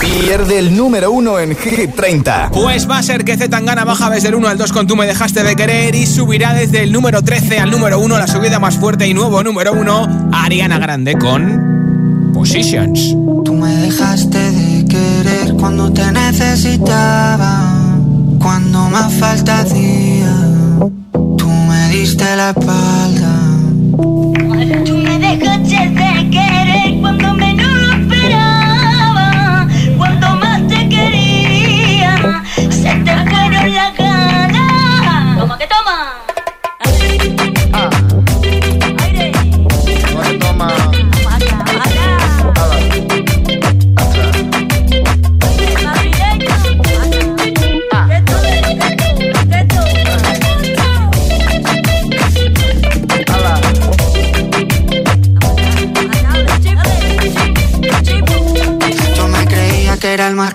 Pierde 0.00 0.58
el 0.58 0.74
número 0.76 1.10
uno 1.10 1.38
en 1.38 1.54
Hit 1.54 1.94
30. 1.94 2.50
Pues 2.54 2.88
va 2.88 2.98
a 2.98 3.02
ser 3.02 3.24
que 3.24 3.36
Zetangana 3.36 3.84
baja 3.84 4.08
desde 4.08 4.28
el 4.28 4.34
1 4.34 4.48
al 4.48 4.56
2 4.56 4.72
con 4.72 4.86
Tú 4.86 4.96
me 4.96 5.06
dejaste 5.06 5.42
de 5.42 5.54
querer 5.54 5.94
y 5.94 6.06
subirá 6.06 6.54
desde 6.54 6.82
el 6.82 6.92
número 6.92 7.22
13 7.22 7.60
al 7.60 7.70
número 7.70 7.98
1, 8.00 8.18
la 8.18 8.26
subida 8.26 8.58
más 8.58 8.76
fuerte 8.76 9.06
y 9.06 9.14
nuevo 9.14 9.42
número 9.42 9.72
1, 9.74 10.30
Ariana 10.32 10.78
Grande 10.78 11.16
con 11.18 12.32
Positions. 12.32 13.14
Tú 13.44 13.54
me 13.54 13.74
dejaste 13.76 14.38
de 14.38 14.86
querer 14.86 15.54
cuando 15.58 15.92
te 15.92 16.10
necesitaba, 16.10 17.69
cuando 18.40 18.88
más 18.88 19.12
falta 19.14 19.60
hacía. 19.60 20.34
Tú 21.36 21.46
me 21.46 21.88
diste 21.90 22.24
la 22.36 22.50
espalda. 22.50 23.29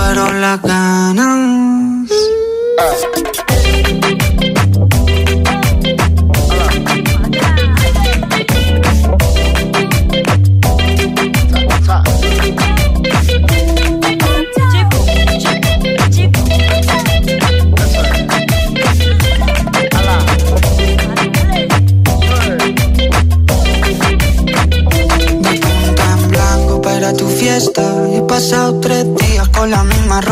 te 0.00 0.06
fueron 0.06 0.40
las 0.40 0.62
ganas. 0.62 1.69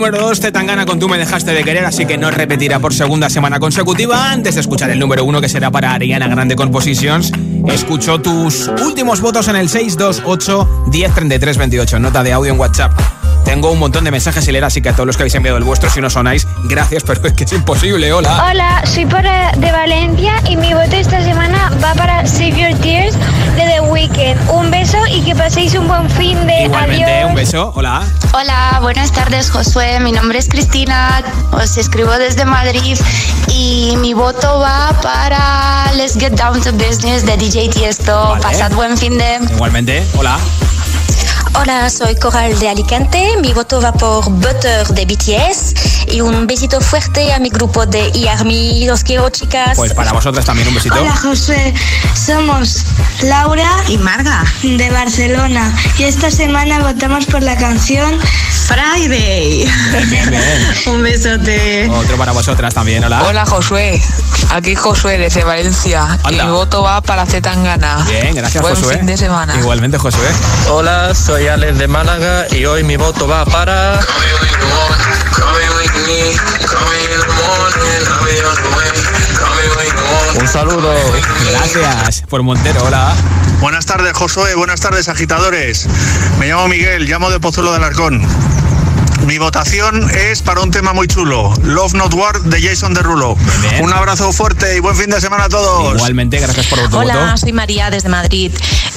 Número 0.00 0.16
1 0.16 0.16
al 0.16 0.22
número 0.22 0.28
2, 0.28 0.40
Zetangana 0.40 0.86
con 0.86 0.98
Tú 0.98 1.08
me 1.08 1.18
dejaste 1.18 1.52
de 1.52 1.62
querer, 1.62 1.84
así 1.84 2.06
que 2.06 2.16
no 2.16 2.30
repetirá 2.30 2.78
por 2.78 2.94
segunda 2.94 3.28
semana 3.28 3.60
consecutiva. 3.60 4.30
Antes 4.30 4.54
de 4.54 4.62
escuchar 4.62 4.88
el 4.90 4.98
número 4.98 5.24
1 5.24 5.40
que 5.42 5.48
será 5.48 5.70
para 5.70 5.92
Ariana 5.92 6.26
Grande 6.26 6.56
Compositions, 6.56 7.30
escucho 7.68 8.18
tus 8.20 8.68
últimos 8.82 9.20
votos 9.20 9.48
en 9.48 9.56
el 9.56 9.68
628 9.68 10.86
1033 10.90 11.58
28, 11.58 11.98
nota 11.98 12.22
de 12.22 12.32
audio 12.32 12.52
en 12.52 12.58
WhatsApp. 12.58 13.19
Tengo 13.50 13.72
un 13.72 13.80
montón 13.80 14.04
de 14.04 14.12
mensajes 14.12 14.46
y 14.46 14.52
leer, 14.52 14.62
así 14.62 14.80
que 14.80 14.90
a 14.90 14.92
todos 14.92 15.08
los 15.08 15.16
que 15.16 15.24
habéis 15.24 15.34
enviado 15.34 15.58
el 15.58 15.64
vuestro, 15.64 15.90
si 15.90 16.00
no 16.00 16.08
sonáis, 16.08 16.46
gracias, 16.62 17.02
pero 17.02 17.20
es 17.26 17.32
que 17.32 17.42
es 17.42 17.52
imposible. 17.52 18.12
Hola. 18.12 18.46
Hola, 18.48 18.82
soy 18.84 19.06
para 19.06 19.50
de 19.56 19.72
Valencia 19.72 20.34
y 20.48 20.56
mi 20.56 20.72
voto 20.72 20.94
esta 20.94 21.20
semana 21.24 21.68
va 21.82 21.92
para 21.94 22.24
Save 22.28 22.52
Your 22.52 22.78
Tears 22.80 23.16
de 23.56 23.62
The 23.66 23.80
Weeknd. 23.80 24.50
Un 24.52 24.70
beso 24.70 24.98
y 25.10 25.22
que 25.22 25.34
paséis 25.34 25.74
un 25.74 25.88
buen 25.88 26.08
fin 26.10 26.46
de 26.46 26.66
Igualmente, 26.66 27.12
adiós. 27.12 27.28
un 27.30 27.34
beso. 27.34 27.72
Hola. 27.74 28.04
Hola, 28.32 28.78
buenas 28.82 29.10
tardes 29.10 29.50
Josué, 29.50 29.98
mi 29.98 30.12
nombre 30.12 30.38
es 30.38 30.48
Cristina, 30.48 31.20
os 31.50 31.76
escribo 31.76 32.12
desde 32.12 32.44
Madrid 32.44 32.96
y 33.48 33.96
mi 33.96 34.14
voto 34.14 34.60
va 34.60 34.96
para 35.02 35.92
Let's 35.96 36.14
Get 36.16 36.34
Down 36.34 36.62
to 36.62 36.72
Business 36.74 37.26
de 37.26 37.36
DJ 37.36 37.68
Tiesto. 37.70 38.28
Vale. 38.28 38.42
Pasad 38.42 38.70
buen 38.74 38.96
fin 38.96 39.18
de... 39.18 39.40
Igualmente, 39.52 40.06
hola. 40.16 40.38
Hola, 41.54 41.90
soy 41.90 42.14
Coral 42.14 42.58
de 42.60 42.68
Alicante. 42.68 43.36
Mi 43.42 43.52
voto 43.52 43.80
va 43.80 43.92
por 43.92 44.30
Butter 44.30 44.86
de 44.88 45.04
BTS. 45.04 46.06
Y 46.12 46.20
un 46.20 46.46
besito 46.46 46.80
fuerte 46.80 47.32
a 47.32 47.38
mi 47.38 47.50
grupo 47.50 47.86
de 47.86 48.10
IARMY. 48.14 48.86
Los 48.86 49.02
quiero, 49.02 49.28
chicas. 49.30 49.76
Pues 49.76 49.92
para 49.92 50.12
vosotras 50.12 50.44
también 50.44 50.68
un 50.68 50.74
besito. 50.74 50.94
Hola 50.94 51.14
José, 51.16 51.74
somos 52.14 52.84
Laura 53.22 53.68
y 53.88 53.98
Marga 53.98 54.44
de 54.62 54.90
Barcelona 54.90 55.74
y 55.98 56.04
esta 56.04 56.30
semana 56.30 56.80
votamos 56.80 57.26
por 57.26 57.42
la 57.42 57.56
canción 57.56 58.18
Friday. 58.70 59.68
Un 60.86 61.02
besote. 61.02 61.90
Otro 61.90 62.16
para 62.16 62.30
vosotras 62.30 62.72
también, 62.72 63.02
hola. 63.04 63.24
Hola 63.24 63.44
Josué, 63.44 64.00
aquí 64.50 64.76
Josué 64.76 65.18
desde 65.18 65.42
Valencia. 65.42 66.18
Y 66.30 66.34
mi 66.36 66.50
voto 66.50 66.82
va 66.82 67.00
para 67.00 67.26
Zetangana. 67.26 68.04
Bien, 68.08 68.34
gracias 68.34 68.62
Buen 68.62 68.76
Josué. 68.76 68.98
fin 68.98 69.06
de 69.06 69.16
semana. 69.16 69.56
Igualmente 69.56 69.98
Josué. 69.98 70.28
Hola, 70.68 71.14
soy 71.14 71.48
Alex 71.48 71.78
de 71.78 71.88
Málaga 71.88 72.46
y 72.52 72.64
hoy 72.64 72.84
mi 72.84 72.96
voto 72.96 73.26
va 73.26 73.44
para. 73.44 74.00
Un 80.40 80.48
saludo. 80.48 80.94
Gracias 81.52 82.22
por 82.28 82.42
Montero, 82.42 82.84
hola. 82.84 83.14
Buenas 83.60 83.84
tardes, 83.84 84.14
Josué. 84.14 84.54
Buenas 84.54 84.80
tardes, 84.80 85.08
agitadores. 85.08 85.86
Me 86.38 86.48
llamo 86.48 86.66
Miguel, 86.68 87.06
llamo 87.06 87.30
de 87.30 87.38
Pozuelo 87.40 87.72
del 87.72 87.84
Arcón. 87.84 88.26
Mi 89.26 89.36
votación 89.36 90.10
es 90.10 90.40
para 90.40 90.62
un 90.62 90.70
tema 90.70 90.94
muy 90.94 91.06
chulo, 91.06 91.52
Love 91.62 91.92
Not 91.92 92.14
War 92.14 92.40
de 92.40 92.60
Jason 92.62 92.94
Derulo. 92.94 93.36
Un 93.82 93.92
abrazo 93.92 94.32
fuerte 94.32 94.76
y 94.76 94.80
buen 94.80 94.96
fin 94.96 95.10
de 95.10 95.20
semana 95.20 95.44
a 95.44 95.48
todos. 95.50 95.94
Igualmente, 95.96 96.40
gracias 96.40 96.66
por 96.66 96.78
tu 96.88 96.96
Hola, 96.96 97.14
voto. 97.14 97.36
soy 97.36 97.52
María 97.52 97.90
desde 97.90 98.08
Madrid. 98.08 98.50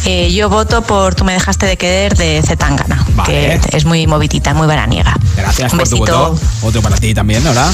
Eh, 0.05 0.31
yo 0.33 0.49
voto 0.49 0.81
por 0.83 1.13
Tú 1.15 1.25
me 1.25 1.33
dejaste 1.33 1.65
de 1.65 1.75
querer 1.77 2.15
de 2.15 2.41
Zetangana, 2.41 3.05
que 3.25 3.59
es 3.73 3.83
muy 3.83 4.07
movidita, 4.07 4.53
muy 4.53 4.65
veraniega. 4.67 5.13
Gracias 5.35 5.73
Un 5.73 5.79
por 5.79 5.89
tu 5.89 5.97
voto. 5.97 6.39
Otro 6.61 6.81
para 6.81 6.95
ti 6.95 7.13
también, 7.13 7.45
hola. 7.45 7.69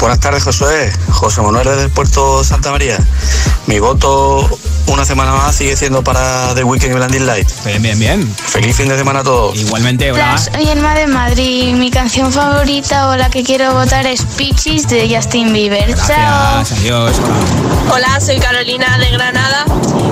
Buenas 0.00 0.20
tardes, 0.20 0.44
Josué. 0.44 0.92
José 1.10 1.40
Manuel 1.40 1.64
del 1.76 1.90
Puerto 1.90 2.44
Santa 2.44 2.70
María. 2.70 2.98
Mi 3.66 3.78
voto 3.78 4.46
una 4.88 5.04
semana 5.04 5.32
más 5.32 5.56
sigue 5.56 5.74
siendo 5.76 6.04
para 6.04 6.54
The 6.54 6.64
Weeknd 6.64 6.90
y 6.90 6.94
Blinding 6.94 7.26
Light. 7.26 7.48
Bien, 7.64 7.82
bien, 7.82 7.98
bien. 7.98 8.34
Feliz 8.36 8.76
fin 8.76 8.88
de 8.88 8.96
semana 8.96 9.20
a 9.20 9.24
todos. 9.24 9.56
Igualmente, 9.56 10.12
Hola, 10.12 10.36
soy 10.38 10.68
Elma 10.68 10.94
de 10.94 11.06
Madrid. 11.06 11.74
Mi 11.74 11.90
canción 11.90 12.32
favorita 12.32 13.08
o 13.08 13.16
la 13.16 13.30
que 13.30 13.42
quiero 13.42 13.72
votar 13.72 14.06
es 14.06 14.22
Peaches 14.36 14.86
de 14.88 15.12
Justin 15.14 15.52
Bieber. 15.52 15.94
Chao. 15.94 16.56
Gracias, 16.56 16.78
adiós. 16.78 17.12
hola. 17.18 17.94
Hola, 17.94 18.20
soy 18.20 18.38
Carolina 18.38 18.98
de 18.98 19.10
Granada 19.10 19.64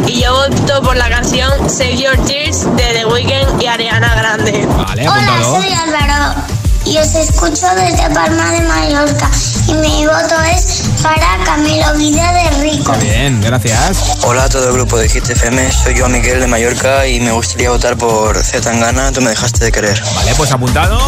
y 0.06 0.22
yo 0.22 0.32
voto 0.32 0.82
por 0.82 0.96
la 0.96 1.08
canción 1.08 1.50
Save 1.68 1.96
Your 1.98 2.16
Tears 2.24 2.64
de 2.76 2.84
The 2.94 3.06
Weeknd 3.06 3.62
y 3.62 3.66
Ariana 3.66 4.14
Grande. 4.14 4.66
Vale, 4.66 5.08
Hola, 5.08 5.42
soy 5.42 5.72
Álvaro 5.72 6.53
y 6.86 6.98
os 6.98 7.14
escucho 7.14 7.66
desde 7.76 8.10
Palma 8.14 8.50
de 8.52 8.60
Mallorca 8.62 9.30
y 9.68 9.74
mi 9.74 10.06
voto 10.06 10.34
es 10.54 10.90
para 11.02 11.38
Camilo 11.44 11.94
Vida 11.96 12.32
de 12.32 12.50
Rico. 12.62 12.92
Bien, 13.00 13.40
gracias. 13.40 14.18
Hola 14.22 14.44
a 14.44 14.48
todo 14.48 14.68
el 14.68 14.74
grupo 14.74 14.98
de 14.98 15.08
Hit 15.08 15.28
FM. 15.28 15.72
Soy 15.72 15.94
yo, 15.94 16.08
Miguel 16.08 16.40
de 16.40 16.46
Mallorca 16.46 17.06
y 17.06 17.20
me 17.20 17.32
gustaría 17.32 17.70
votar 17.70 17.96
por 17.96 18.36
Zetangana. 18.42 19.12
Tú 19.12 19.20
me 19.20 19.30
dejaste 19.30 19.64
de 19.64 19.72
querer. 19.72 20.02
Vale, 20.14 20.34
pues 20.36 20.52
apuntado. 20.52 20.98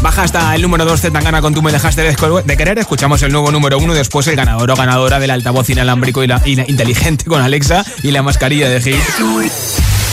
Baja 0.00 0.22
hasta 0.22 0.54
el 0.54 0.62
número 0.62 0.84
2 0.84 1.00
Zetangana 1.00 1.40
con 1.40 1.54
Tú 1.54 1.62
me 1.62 1.72
dejaste 1.72 2.02
de, 2.02 2.56
querer. 2.56 2.78
Escuchamos 2.78 3.22
el 3.22 3.32
nuevo 3.32 3.50
número 3.50 3.78
1 3.78 3.94
y 3.94 3.96
después 3.96 4.26
el 4.28 4.36
ganador 4.36 4.70
o 4.70 4.76
ganadora 4.76 5.18
del 5.18 5.30
altavoz 5.30 5.68
inalámbrico 5.70 6.22
y 6.22 6.26
la, 6.26 6.40
y 6.44 6.54
la 6.56 6.64
inteligente 6.68 7.24
con 7.24 7.42
Alexa 7.42 7.84
y 8.02 8.12
la 8.12 8.22
mascarilla 8.22 8.68
de 8.68 8.80
Hit. 8.80 8.96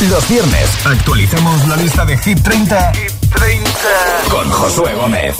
Los 0.09 0.27
viernes 0.27 0.69
actualizamos 0.83 1.67
la 1.67 1.77
lista 1.77 2.05
de 2.05 2.17
Hit 2.17 2.41
30, 2.41 2.91
con 4.29 4.49
Josué 4.49 4.93
Gómez. 4.95 5.35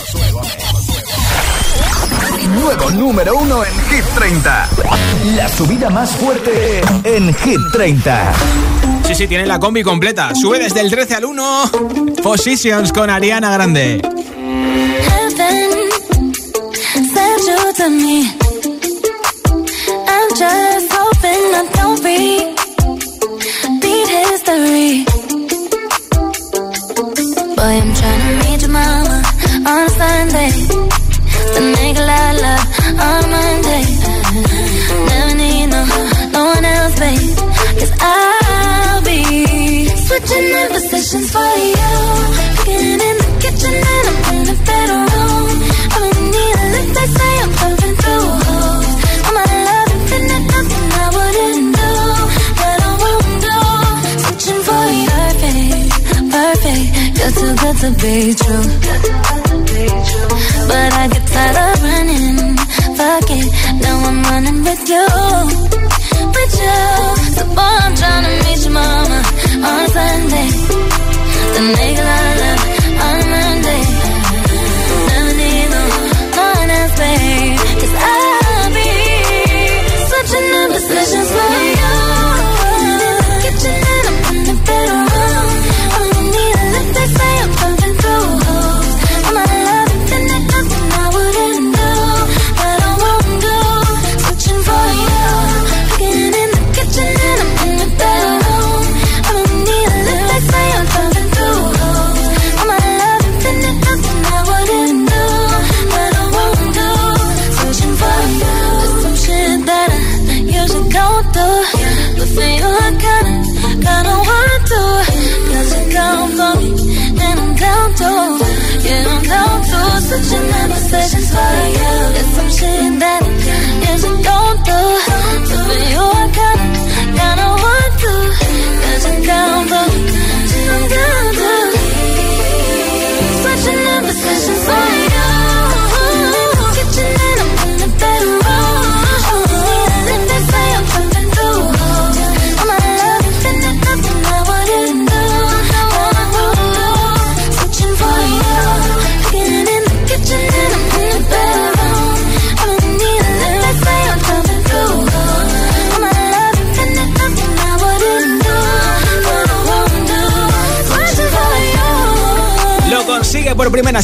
Nuevo 2.59 2.91
número 2.91 3.37
uno 3.37 3.63
en 3.63 3.71
Hit 3.89 4.05
30. 4.15 4.69
La 5.35 5.49
subida 5.49 5.89
más 5.89 6.11
fuerte 6.11 6.81
en 7.03 7.33
Hit 7.33 7.59
30. 7.71 8.33
Sí, 9.07 9.15
sí, 9.15 9.27
tiene 9.27 9.45
la 9.45 9.59
combi 9.59 9.83
completa. 9.83 10.33
Sube 10.35 10.59
desde 10.59 10.81
el 10.81 10.89
13 10.89 11.15
al 11.15 11.25
1. 11.25 11.71
Positions 12.23 12.91
con 12.91 13.09
Ariana 13.09 13.51
Grande. 13.51 14.01
Heaven 15.07 15.91
sent 16.93 17.41
you 17.47 17.73
to 17.77 17.89
me. 17.89 18.31
I'm 20.07 20.29
just 20.35 20.91
hoping 20.91 21.53
I 21.53 21.67
don't 21.73 22.03
repeat 22.03 22.55
history. 24.07 25.14
Boy, 27.65 27.71
I'm 27.71 27.93
trying 27.95 28.43
to 28.43 28.47
reach 28.47 28.61
your 28.61 28.69
mama 28.69 29.23
on 29.65 29.89
Sunday. 29.89 30.51
To 31.55 31.61
make 31.73 31.97
a 31.97 32.05
to 57.85 57.91
be 58.01 58.33
true. 58.33 58.65
But 60.69 60.89
I 61.01 61.07
get 61.13 61.25
tired 61.33 61.57
of 61.65 61.83
running. 61.83 62.57
Fuck 62.97 63.29
it, 63.37 63.47
now 63.83 63.97
I'm 64.09 64.23
running 64.23 64.59
with 64.67 64.83
you. 64.93 65.07
With 66.35 66.53
you. 66.63 66.79
So 67.35 67.43
boy, 67.57 67.75
I'm 67.85 67.93
trying 68.01 68.23
to 68.27 68.33
meet 68.45 68.61
your 68.65 68.73
mama 68.73 69.19
on 69.69 69.83
Sunday. 69.95 70.49
To 71.55 71.61
make 71.77 71.97
a 71.97 72.05
lot 72.09 72.25
of 72.31 72.39
love 72.41 72.54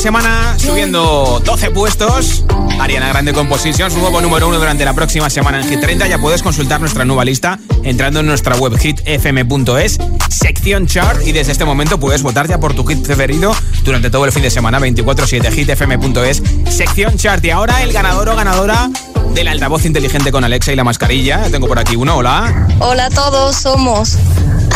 semana, 0.02 0.56
subiendo 0.58 1.40
12 1.46 1.70
puestos. 1.70 2.44
Ariana 2.80 3.10
Grande 3.10 3.34
Compositions, 3.34 3.94
nuevo 3.94 4.20
número 4.20 4.48
uno 4.48 4.58
durante 4.58 4.84
la 4.84 4.96
próxima 4.96 5.30
semana 5.30 5.62
en 5.62 5.70
Hit 5.70 5.80
30. 5.80 6.08
Ya 6.08 6.18
puedes 6.18 6.42
consultar 6.42 6.80
nuestra 6.80 7.06
nueva 7.06 7.24
lista 7.24 7.60
entrando 7.84 8.22
en 8.22 8.26
nuestra 8.26 8.56
web 8.56 8.76
hitfm.es, 8.80 10.00
sección 10.28 10.88
chart, 10.88 11.22
y 11.24 11.34
desde 11.34 11.52
este 11.52 11.66
momento 11.66 12.00
puedes 12.00 12.24
votar 12.24 12.48
ya 12.48 12.60
por 12.60 12.74
tu 12.74 12.84
hit 12.84 13.06
preferido 13.06 13.56
durante 13.84 14.10
todo 14.10 14.26
el 14.26 14.32
fin 14.32 14.42
de 14.42 14.50
semana, 14.50 14.80
24-7, 14.80 15.52
hitfm.es, 15.52 16.42
sección 16.76 17.18
chart. 17.18 17.46
Y 17.46 17.52
ahora 17.52 17.84
el 17.84 17.94
ganador 17.94 18.28
o 18.30 18.36
ganadora 18.36 18.90
del 19.36 19.48
altavoz 19.48 19.86
inteligente 19.86 20.32
con 20.32 20.44
Alexa 20.44 20.74
y 20.74 20.76
la 20.76 20.84
mascarilla. 20.84 21.44
Tengo 21.52 21.68
por 21.68 21.78
aquí 21.78 21.96
uno, 21.96 22.18
hola. 22.18 22.68
Hola 22.80 23.06
a 23.06 23.10
todos, 23.12 23.56
somos 23.56 24.18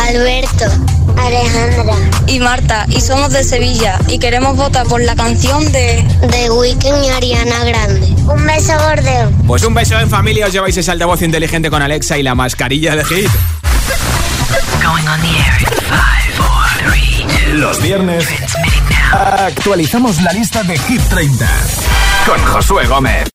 Alberto, 0.00 0.66
Alejandra 1.16 1.94
y 2.26 2.40
Marta 2.40 2.86
y 2.88 3.00
somos 3.00 3.32
de 3.32 3.44
Sevilla 3.44 3.98
y 4.08 4.18
queremos 4.18 4.56
votar 4.56 4.86
por 4.86 5.00
la 5.00 5.14
canción 5.14 5.72
de 5.72 6.04
The 6.30 6.50
Weeknd 6.50 7.04
y 7.04 7.08
Ariana 7.08 7.64
Grande. 7.64 8.06
Un 8.26 8.46
beso 8.46 8.72
gordeo. 8.78 9.30
Pues 9.46 9.62
un 9.64 9.74
beso 9.74 9.98
en 9.98 10.10
familia, 10.10 10.46
os 10.46 10.52
lleváis 10.52 10.76
ese 10.76 10.90
altavoz 10.90 11.22
inteligente 11.22 11.70
con 11.70 11.82
Alexa 11.82 12.18
y 12.18 12.22
la 12.22 12.34
mascarilla 12.34 12.96
de 12.96 13.04
Hit. 13.04 13.30
Los 17.54 17.82
viernes 17.82 18.26
actualizamos 19.12 20.20
la 20.22 20.32
lista 20.32 20.62
de 20.62 20.78
Hit 20.78 21.02
30 21.08 21.48
con 22.26 22.38
Josué 22.44 22.86
Gómez. 22.86 23.28